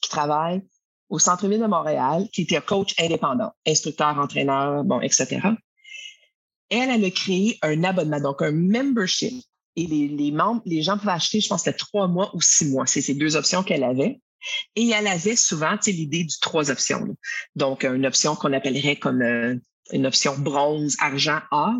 [0.00, 0.62] qui travaille
[1.10, 5.40] au centre-ville de Montréal, qui était coach indépendant, instructeur, entraîneur, bon, etc.
[6.70, 9.42] Elle, elle a créé un abonnement, donc un membership.
[9.76, 12.66] Et les, les membres, les gens pouvaient acheter, je pense, c'était trois mois ou six
[12.66, 12.86] mois.
[12.86, 14.20] C'est ces deux options qu'elle avait.
[14.76, 17.16] Et elle avait souvent l'idée du trois options.
[17.56, 19.56] Donc, une option qu'on appellerait comme euh,
[19.92, 21.74] une option bronze, argent, or,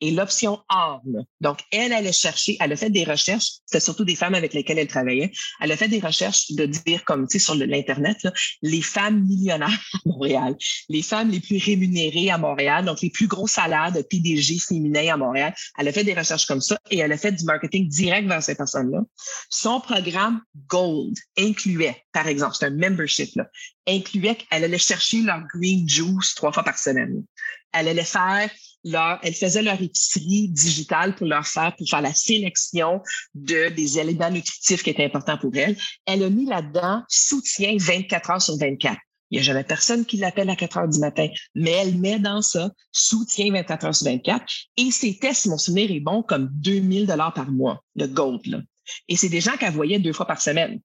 [0.00, 1.02] et l'option or.
[1.40, 4.78] Donc, elle allait chercher, elle a fait des recherches, c'était surtout des femmes avec lesquelles
[4.78, 8.26] elle travaillait, elle a fait des recherches de dire, comme tu sais, sur l'Internet,
[8.62, 10.56] les femmes millionnaires à Montréal,
[10.88, 15.14] les femmes les plus rémunérées à Montréal, donc les plus gros salaires de PDG féminins
[15.14, 15.54] à Montréal.
[15.78, 18.42] Elle a fait des recherches comme ça et elle a fait du marketing direct vers
[18.42, 19.00] ces personnes-là.
[19.50, 23.48] Son programme Gold incluait, par exemple, c'est un membership, là,
[23.88, 27.24] incluait qu'elle allait chercher leur green juice trois fois par semaine.
[27.72, 28.50] Elle allait faire
[28.84, 33.00] leur, elle faisait leur épicerie digitale pour leur faire, pour faire la sélection
[33.34, 35.76] de, des éléments nutritifs qui étaient importants pour elle.
[36.06, 38.98] Elle a mis là-dedans soutien 24 heures sur 24.
[39.30, 42.18] Il n'y a jamais personne qui l'appelle à 4 heures du matin, mais elle met
[42.18, 44.44] dans ça soutien 24 heures sur 24.
[44.76, 48.44] Et ses tests, mon souvenir est bon, comme 2000 dollars par mois de gold.
[48.46, 48.58] Là.
[49.08, 50.80] Et c'est des gens qu'elle voyait deux fois par semaine.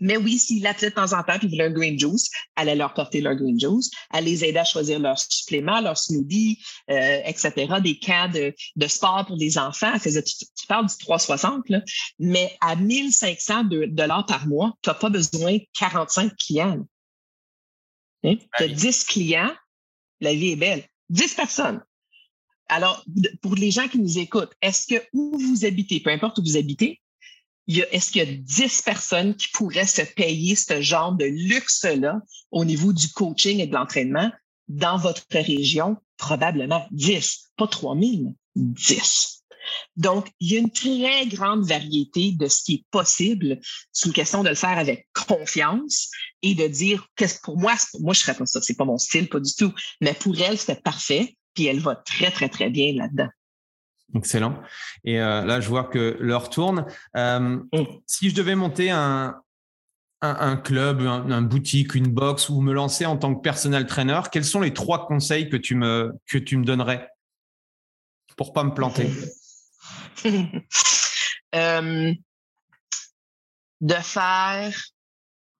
[0.00, 2.76] Mais oui, s'ils l'appelaient de temps en temps et voulaient un green juice, elle allait
[2.76, 3.90] leur porter leur green juice.
[4.12, 6.58] Elle les aidait à choisir leurs suppléments, leurs smoothies,
[6.90, 9.92] euh, etc., des cas de, de, sport pour les enfants.
[9.94, 11.82] Elle faisait, tu, tu parles du 360, là,
[12.18, 16.86] mais à 1500 dollars par mois, tu n'as pas besoin de 45 clients.
[18.24, 18.34] Hein?
[18.56, 19.52] Tu as 10 clients,
[20.20, 20.84] la vie est belle.
[21.10, 21.82] 10 personnes.
[22.68, 23.02] Alors,
[23.40, 26.56] pour les gens qui nous écoutent, est-ce que où vous habitez, peu importe où vous
[26.56, 27.00] habitez,
[27.68, 32.64] est-ce qu'il y a 10 personnes qui pourraient se payer ce genre de luxe-là au
[32.64, 34.30] niveau du coaching et de l'entraînement
[34.68, 35.96] dans votre région?
[36.16, 39.44] Probablement 10, pas 3000, 10.
[39.96, 43.60] Donc, il y a une très grande variété de ce qui est possible.
[43.92, 46.10] C'est une question de le faire avec confiance
[46.42, 49.28] et de dire qu'est-ce pour moi, moi je serais pas ça, c'est pas mon style,
[49.28, 49.72] pas du tout.
[50.00, 53.28] Mais pour elle, c'était parfait, puis elle va très très très bien là-dedans.
[54.14, 54.62] Excellent.
[55.04, 56.86] Et euh, là, je vois que l'heure tourne.
[57.16, 57.84] Euh, mm.
[58.06, 59.40] Si je devais monter un,
[60.22, 64.44] un, club, un, boutique, une box ou me lancer en tant que personal trainer, quels
[64.44, 67.08] sont les trois conseils que tu me, que tu me donnerais
[68.36, 69.10] pour pas me planter?
[71.54, 72.12] Euh,
[73.80, 74.78] De faire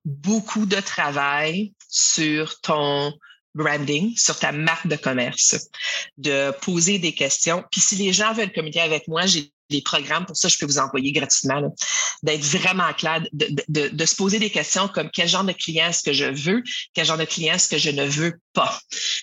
[0.04, 3.14] beaucoup de travail sur ton
[3.58, 5.68] branding, sur ta marque de commerce,
[6.16, 7.62] de poser des questions.
[7.70, 10.66] Puis si les gens veulent communiquer avec moi, j'ai des programmes pour ça, je peux
[10.66, 11.74] vous envoyer gratuitement,
[12.22, 15.88] d'être vraiment clair, de, de, de, se poser des questions comme quel genre de client
[15.88, 16.62] est-ce que je veux,
[16.94, 18.80] quel genre de client est-ce que je ne veux pas,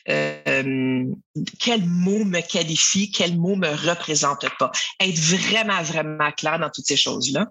[0.10, 1.04] euh,
[1.60, 4.72] quel mot me qualifie, quel mot me représente pas.
[5.00, 7.48] Être vraiment, vraiment clair dans toutes ces choses-là.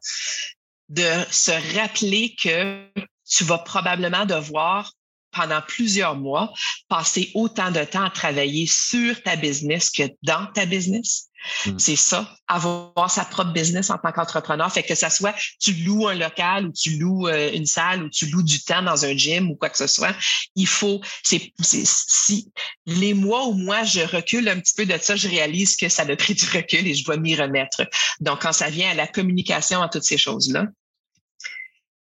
[0.89, 2.87] De se rappeler que
[3.29, 4.93] tu vas probablement devoir
[5.35, 6.53] pendant plusieurs mois,
[6.89, 11.29] passer autant de temps à travailler sur ta business que dans ta business.
[11.67, 11.79] Hmm.
[11.79, 14.73] C'est ça, avoir sa propre business en tant qu'entrepreneur.
[14.73, 18.09] Fait que ça soit tu loues un local ou tu loues euh, une salle ou
[18.09, 20.15] tu loues du temps dans un gym ou quoi que ce soit,
[20.55, 22.51] il faut, c'est, si
[22.87, 26.03] les mois où moi je recule un petit peu de ça, je réalise que ça
[26.03, 27.83] a pris du recul et je dois m'y remettre.
[28.21, 30.67] Donc, quand ça vient à la communication, à toutes ces choses-là,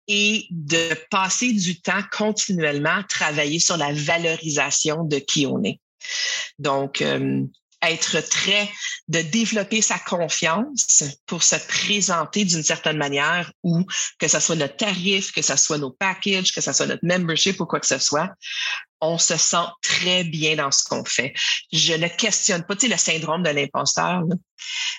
[0.09, 5.81] et de passer du temps continuellement à travailler sur la valorisation de qui on est.
[6.59, 7.45] Donc, euh,
[7.83, 8.69] être très,
[9.09, 13.85] de développer sa confiance pour se présenter d'une certaine manière ou
[14.19, 17.61] que ce soit notre tarif, que ce soit nos packages, que ce soit notre membership
[17.61, 18.31] ou quoi que ce soit,
[19.01, 21.33] on se sent très bien dans ce qu'on fait.
[21.73, 24.23] Je ne questionne pas, tu sais, le syndrome de l'imposteur.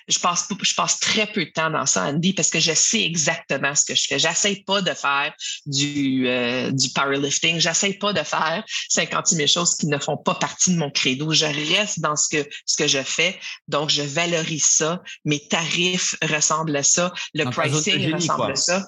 [0.07, 3.03] Je passe, je passe très peu de temps dans ça, Andy, parce que je sais
[3.03, 4.19] exactement ce que je fais.
[4.19, 5.33] J'essaie pas de faire
[5.65, 7.59] du, euh, du powerlifting.
[7.59, 11.33] J'essaie pas de faire 50 000 choses qui ne font pas partie de mon credo.
[11.33, 13.37] Je reste dans ce que, ce que je fais.
[13.67, 15.01] Donc, je valorise ça.
[15.25, 17.13] Mes tarifs ressemblent à ça.
[17.33, 18.87] Le pricing ressemble à ça.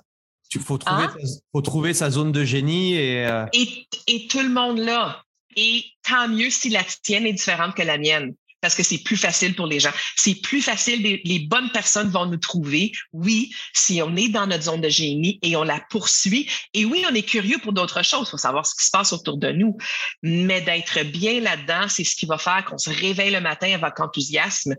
[0.54, 1.16] Il faut trouver, hein?
[1.52, 5.24] faut trouver sa zone de génie euh, et, et, tout le monde là.
[5.56, 9.18] Et tant mieux si la tienne est différente que la mienne parce que c'est plus
[9.18, 9.92] facile pour les gens.
[10.16, 14.64] C'est plus facile, les, bonnes personnes vont nous trouver, oui, si on est dans notre
[14.64, 16.50] zone de génie et on la poursuit.
[16.74, 19.12] Et oui, on est curieux pour d'autres choses, il faut savoir ce qui se passe
[19.12, 19.78] autour de nous.
[20.22, 24.00] Mais d'être bien là-dedans, c'est ce qui va faire qu'on se réveille le matin avec
[24.00, 24.76] enthousiasme,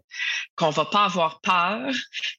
[0.57, 1.93] qu'on va pas avoir peur,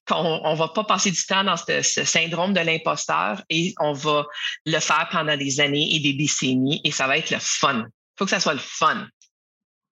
[0.08, 3.94] qu'on on va pas passer du temps dans ce, ce syndrome de l'imposteur et on
[3.94, 4.26] va
[4.66, 7.84] le faire pendant des années et des décennies et ça va être le fun.
[7.86, 9.08] Il faut que ça soit le fun.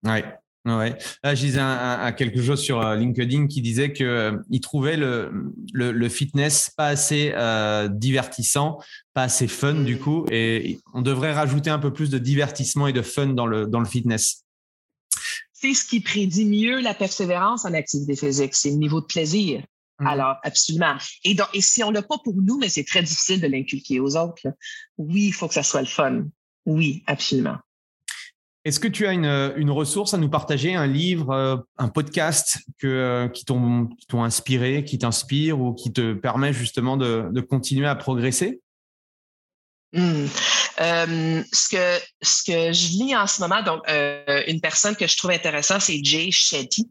[0.03, 0.21] Oui,
[0.65, 0.95] Ouais.
[1.23, 4.95] Là, je disais un, quelque chose sur euh, LinkedIn qui disait que euh, il trouvait
[4.95, 8.77] le, le, fitness pas assez euh, divertissant,
[9.15, 12.93] pas assez fun du coup, et on devrait rajouter un peu plus de divertissement et
[12.93, 14.43] de fun dans le dans le fitness.
[15.51, 19.63] C'est ce qui prédit mieux la persévérance en activité physique, c'est le niveau de plaisir.
[19.99, 20.07] Mmh.
[20.07, 20.95] Alors, absolument.
[21.23, 23.99] Et, donc, et si on l'a pas pour nous, mais c'est très difficile de l'inculquer
[23.99, 24.47] aux autres.
[24.97, 26.25] Oui, il faut que ça soit le fun.
[26.65, 27.57] Oui, absolument.
[28.63, 33.27] Est-ce que tu as une, ressource à nous partager, un livre, euh, un podcast euh,
[33.27, 38.61] qui t'ont inspiré, qui t'inspire ou qui te permet justement de, continuer à progresser?
[39.95, 40.27] Euh,
[41.51, 43.81] ce, que, ce que je lis en ce moment, donc
[44.47, 46.89] une personne que je trouve intéressante, c'est Jay Shetty.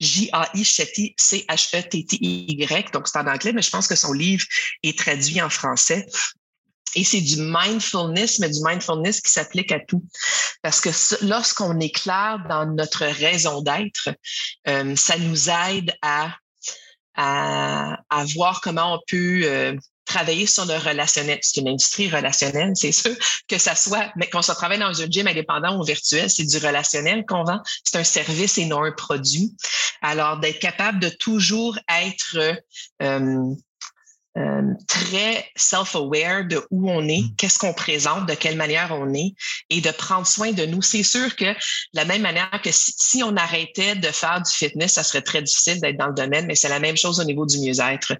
[0.00, 2.90] J-A-I Shetty, C-H-E-T-T-Y.
[2.92, 4.44] Donc, c'est en anglais, mais je pense que son livre
[4.82, 6.06] est traduit en français.
[6.94, 10.04] Et c'est du mindfulness, mais du mindfulness qui s'applique à tout.
[10.62, 10.90] Parce que
[11.24, 14.10] lorsqu'on est clair dans notre raison d'être,
[14.66, 16.34] euh, ça nous aide à,
[17.14, 19.76] à, à, voir comment on peut euh,
[20.08, 21.38] travailler sur le relationnel.
[21.42, 23.14] C'est une industrie relationnelle, c'est sûr.
[23.46, 26.58] Que ça soit, mais qu'on se travaille dans un gym indépendant ou virtuel, c'est du
[26.58, 27.60] relationnel qu'on vend.
[27.84, 29.54] C'est un service et non un produit.
[30.02, 32.38] Alors, d'être capable de toujours être
[33.02, 33.54] euh,
[34.36, 37.34] euh, très self-aware de où on est, mm.
[37.36, 39.34] qu'est-ce qu'on présente, de quelle manière on est,
[39.70, 40.82] et de prendre soin de nous.
[40.82, 41.56] C'est sûr que de
[41.94, 45.80] la même manière que si, on arrêtait de faire du fitness, ça serait très difficile
[45.80, 48.14] d'être dans le domaine, mais c'est la même chose au niveau du mieux-être.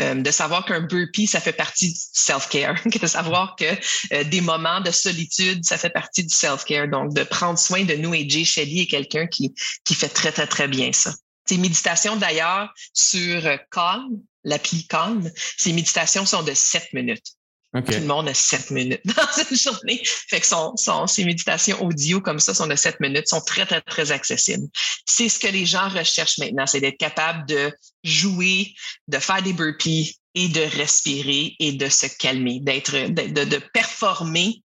[0.00, 3.64] Euh, de savoir qu'un burpee, ça fait partie du self-care, de savoir que
[4.12, 6.88] euh, des moments de solitude, ça fait partie du self-care.
[6.88, 8.14] Donc, de prendre soin de nous.
[8.14, 9.54] Et Jay Shelley est quelqu'un qui,
[9.84, 11.12] qui fait très, très, très bien ça.
[11.46, 17.34] Ces méditations, d'ailleurs, sur Calm, l'appli Calm, ces méditations sont de 7 minutes.
[17.74, 20.00] Tout le monde a 7 minutes dans une journée.
[20.04, 23.66] Fait que son, son, ces méditations audio comme ça sont de 7 minutes, sont très,
[23.66, 24.68] très, très accessibles.
[25.06, 27.72] C'est ce que les gens recherchent maintenant, c'est d'être capable de
[28.04, 28.74] jouer,
[29.08, 34.62] de faire des burpees et de respirer et de se calmer, d'être, de, de performer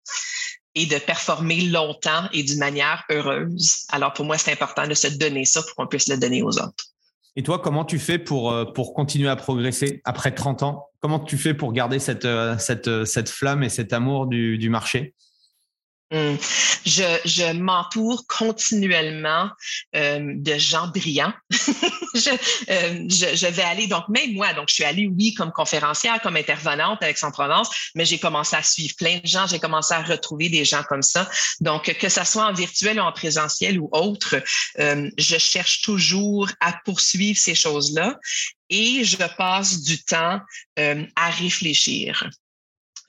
[0.76, 3.86] et de performer longtemps et d'une manière heureuse.
[3.90, 6.60] Alors pour moi, c'est important de se donner ça pour qu'on puisse le donner aux
[6.60, 6.89] autres.
[7.36, 10.88] Et toi, comment tu fais pour, euh, continuer à progresser après 30 ans?
[11.00, 12.58] Comment tu fais pour garder cette, euh,
[12.88, 15.14] euh, flamme et cet amour du marché?
[16.12, 16.38] Hum.
[16.86, 19.50] Je, je m'entoure continuellement
[19.96, 21.34] euh, de gens brillants.
[21.52, 22.30] je,
[22.70, 26.20] euh, je, je, vais aller, donc même moi, donc je suis allée, oui, comme conférencière,
[26.22, 29.94] comme intervenante avec Son Provence, mais j'ai commencé à suivre plein de gens, j'ai commencé
[29.94, 31.30] à retrouver des gens comme ça.
[31.60, 34.42] Donc, que ça soit en virtuel ou en présentiel ou autre,
[34.80, 38.18] euh, je cherche toujours à poursuivre ces choses-là
[38.70, 40.40] et je passe du temps
[40.80, 42.30] euh, à réfléchir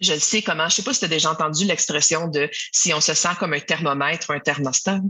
[0.01, 3.01] je sais comment, je sais pas si tu as déjà entendu l'expression de si on
[3.01, 5.01] se sent comme un thermomètre ou un thermostat,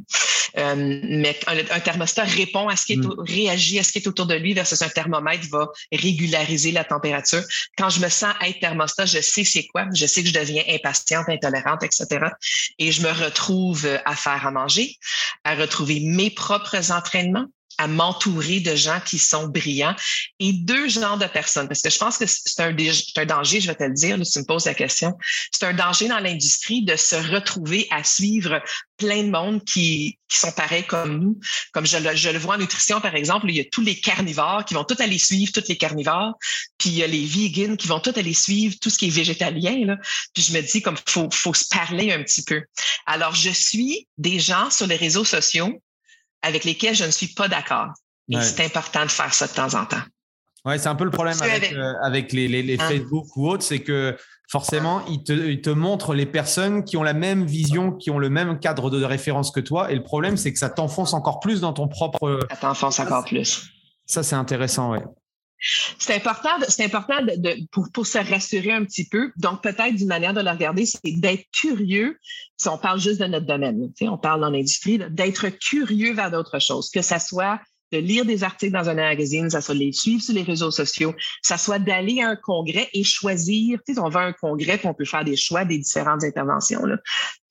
[0.59, 3.15] euh, mais un, thermostat répond à ce qui est, mm.
[3.21, 7.43] réagit à ce qui est autour de lui versus un thermomètre va régulariser la température.
[7.79, 10.65] Quand je me sens être thermostat, je sais c'est quoi, je sais que je deviens
[10.69, 12.27] impatiente, intolérante, etc.
[12.79, 14.97] Et je me retrouve à faire à manger,
[15.45, 17.47] à retrouver mes propres entraînements,
[17.81, 19.97] à m'entourer de gens qui sont brillants
[20.39, 21.67] et deux genres de personnes.
[21.67, 24.33] Parce que je pense que c'est un, un, danger, je vais te le dire, si
[24.33, 25.17] tu me poses la question.
[25.51, 28.61] C'est un danger dans l'industrie de se retrouver à suivre
[28.99, 31.41] plein de monde qui, qui sont pareils comme nous.
[31.73, 33.99] Comme je le, je le vois en nutrition, par exemple, il y a tous les
[33.99, 36.35] carnivores qui vont tous aller suivre tous les carnivores.
[36.77, 39.11] Puis il y a les vegans qui vont tous aller suivre tout ce qui est
[39.11, 39.87] végétalien.
[39.87, 39.97] Là.
[40.35, 42.63] Puis je me dis comme faut, faut se parler un petit peu.
[43.07, 45.81] Alors, je suis des gens sur les réseaux sociaux
[46.43, 47.89] avec lesquels je ne suis pas d'accord.
[48.31, 50.03] Et c'est important de faire ça de temps en temps.
[50.65, 52.87] Ouais, c'est un peu le problème avec, avec, euh, les, les, hein?
[52.87, 54.17] Facebook ou autres, c'est que
[54.49, 58.19] forcément, ils te, ils te, montrent les personnes qui ont la même vision, qui ont
[58.19, 59.91] le même cadre de référence que toi.
[59.91, 62.41] Et le problème, c'est que ça t'enfonce encore plus dans ton propre.
[62.51, 63.71] Ça t'enfonce encore plus.
[64.05, 65.03] Ça, c'est intéressant, ouais.
[65.99, 66.51] C'est important,
[67.93, 69.31] pour se rassurer un petit peu.
[69.37, 72.19] Donc, peut-être d'une manière de le regarder, c'est d'être curieux.
[72.57, 76.61] Si on parle juste de notre domaine, on parle dans l'industrie, d'être curieux vers d'autres
[76.61, 77.61] choses, que ça soit
[77.93, 80.71] de lire des articles dans un magazine, ça soit de les suivre sur les réseaux
[80.71, 84.33] sociaux, ça soit d'aller à un congrès et choisir, tu sais, on va à un
[84.33, 86.83] congrès, puis on peut faire des choix des différentes interventions.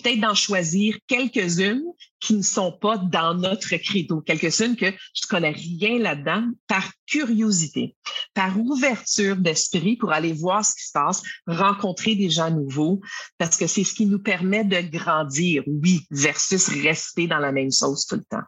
[0.01, 1.83] Peut-être d'en choisir quelques-unes
[2.19, 6.89] qui ne sont pas dans notre credo, quelques-unes que je ne connais rien là-dedans, par
[7.07, 7.95] curiosité,
[8.33, 13.01] par ouverture d'esprit pour aller voir ce qui se passe, rencontrer des gens nouveaux,
[13.37, 17.71] parce que c'est ce qui nous permet de grandir, oui, versus rester dans la même
[17.71, 18.45] chose tout le temps.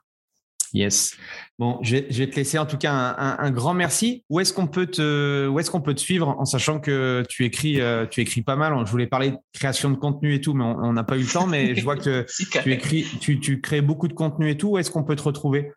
[0.74, 1.18] Yes.
[1.60, 4.24] Bon, je vais, te laisser en tout cas un, grand merci.
[4.30, 7.46] Où est-ce qu'on peut te, où est-ce qu'on peut te suivre en sachant que tu
[7.46, 8.74] écris, euh, tu écris pas mal?
[8.86, 11.32] Je voulais parler de création de contenu et tout, mais on n'a pas eu le
[11.32, 11.48] temps.
[11.48, 12.26] Mais je vois que
[12.64, 14.70] tu écris, tu, tu crées beaucoup de contenu et tout.
[14.70, 15.72] Où est-ce qu'on peut te retrouver?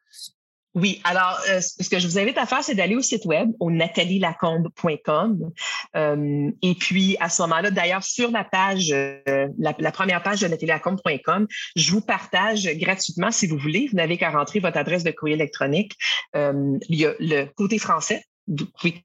[0.75, 3.51] Oui, alors euh, ce que je vous invite à faire, c'est d'aller au site web,
[3.61, 5.53] au natalielacombe.com.
[5.95, 10.49] Euh, et puis à ce moment-là, d'ailleurs, sur la page, euh, la, première page de
[10.49, 11.47] natalielacombe.com,
[11.77, 15.37] je vous partage gratuitement, si vous voulez, vous n'avez qu'à rentrer votre adresse de courrier
[15.37, 15.97] électronique.
[16.35, 18.25] il y a le côté français.
[18.49, 19.05] Vous pouvez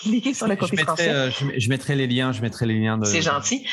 [0.00, 1.30] cliquer sur le côté français.
[1.56, 2.98] Je, mettrai les liens, je mettrai les liens.
[2.98, 3.04] De...
[3.04, 3.64] C'est gentil.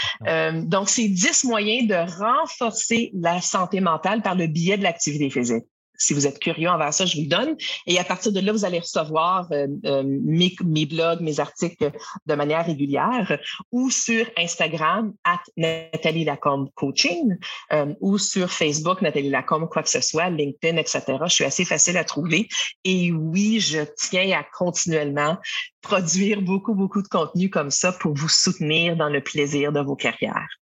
[0.67, 5.65] donc, c'est 10 moyens de renforcer la santé mentale par le biais de l'activité physique
[6.01, 7.55] si vous êtes curieux envers ça, je vous le donne.
[7.85, 11.91] Et à partir de là, vous allez recevoir euh, euh, mes, mes, blogs, mes articles
[12.25, 13.37] de manière régulière
[13.71, 17.37] ou sur Instagram, at Nathalie Lacombe Coaching,
[17.71, 21.03] euh, ou sur Facebook, Nathalie Lacombe, quoi que ce soit, LinkedIn, etc.
[21.25, 22.47] Je suis assez facile à trouver.
[22.83, 25.37] Et oui, je tiens à continuellement
[25.81, 29.95] produire beaucoup, beaucoup de contenu comme ça pour vous soutenir dans le plaisir de vos
[29.95, 30.60] carrières.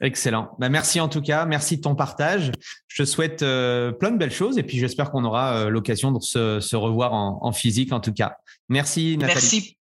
[0.00, 0.56] Excellent.
[0.58, 1.44] Bah, merci en tout cas.
[1.44, 2.52] Merci de ton partage.
[2.88, 6.10] Je te souhaite euh, plein de belles choses et puis j'espère qu'on aura euh, l'occasion
[6.10, 8.36] de se, revoir en, en, physique en tout cas.
[8.68, 9.34] Merci Nathalie.
[9.34, 9.76] Merci.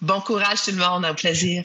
[0.00, 1.04] Bon courage tout le monde.
[1.04, 1.64] Un plaisir.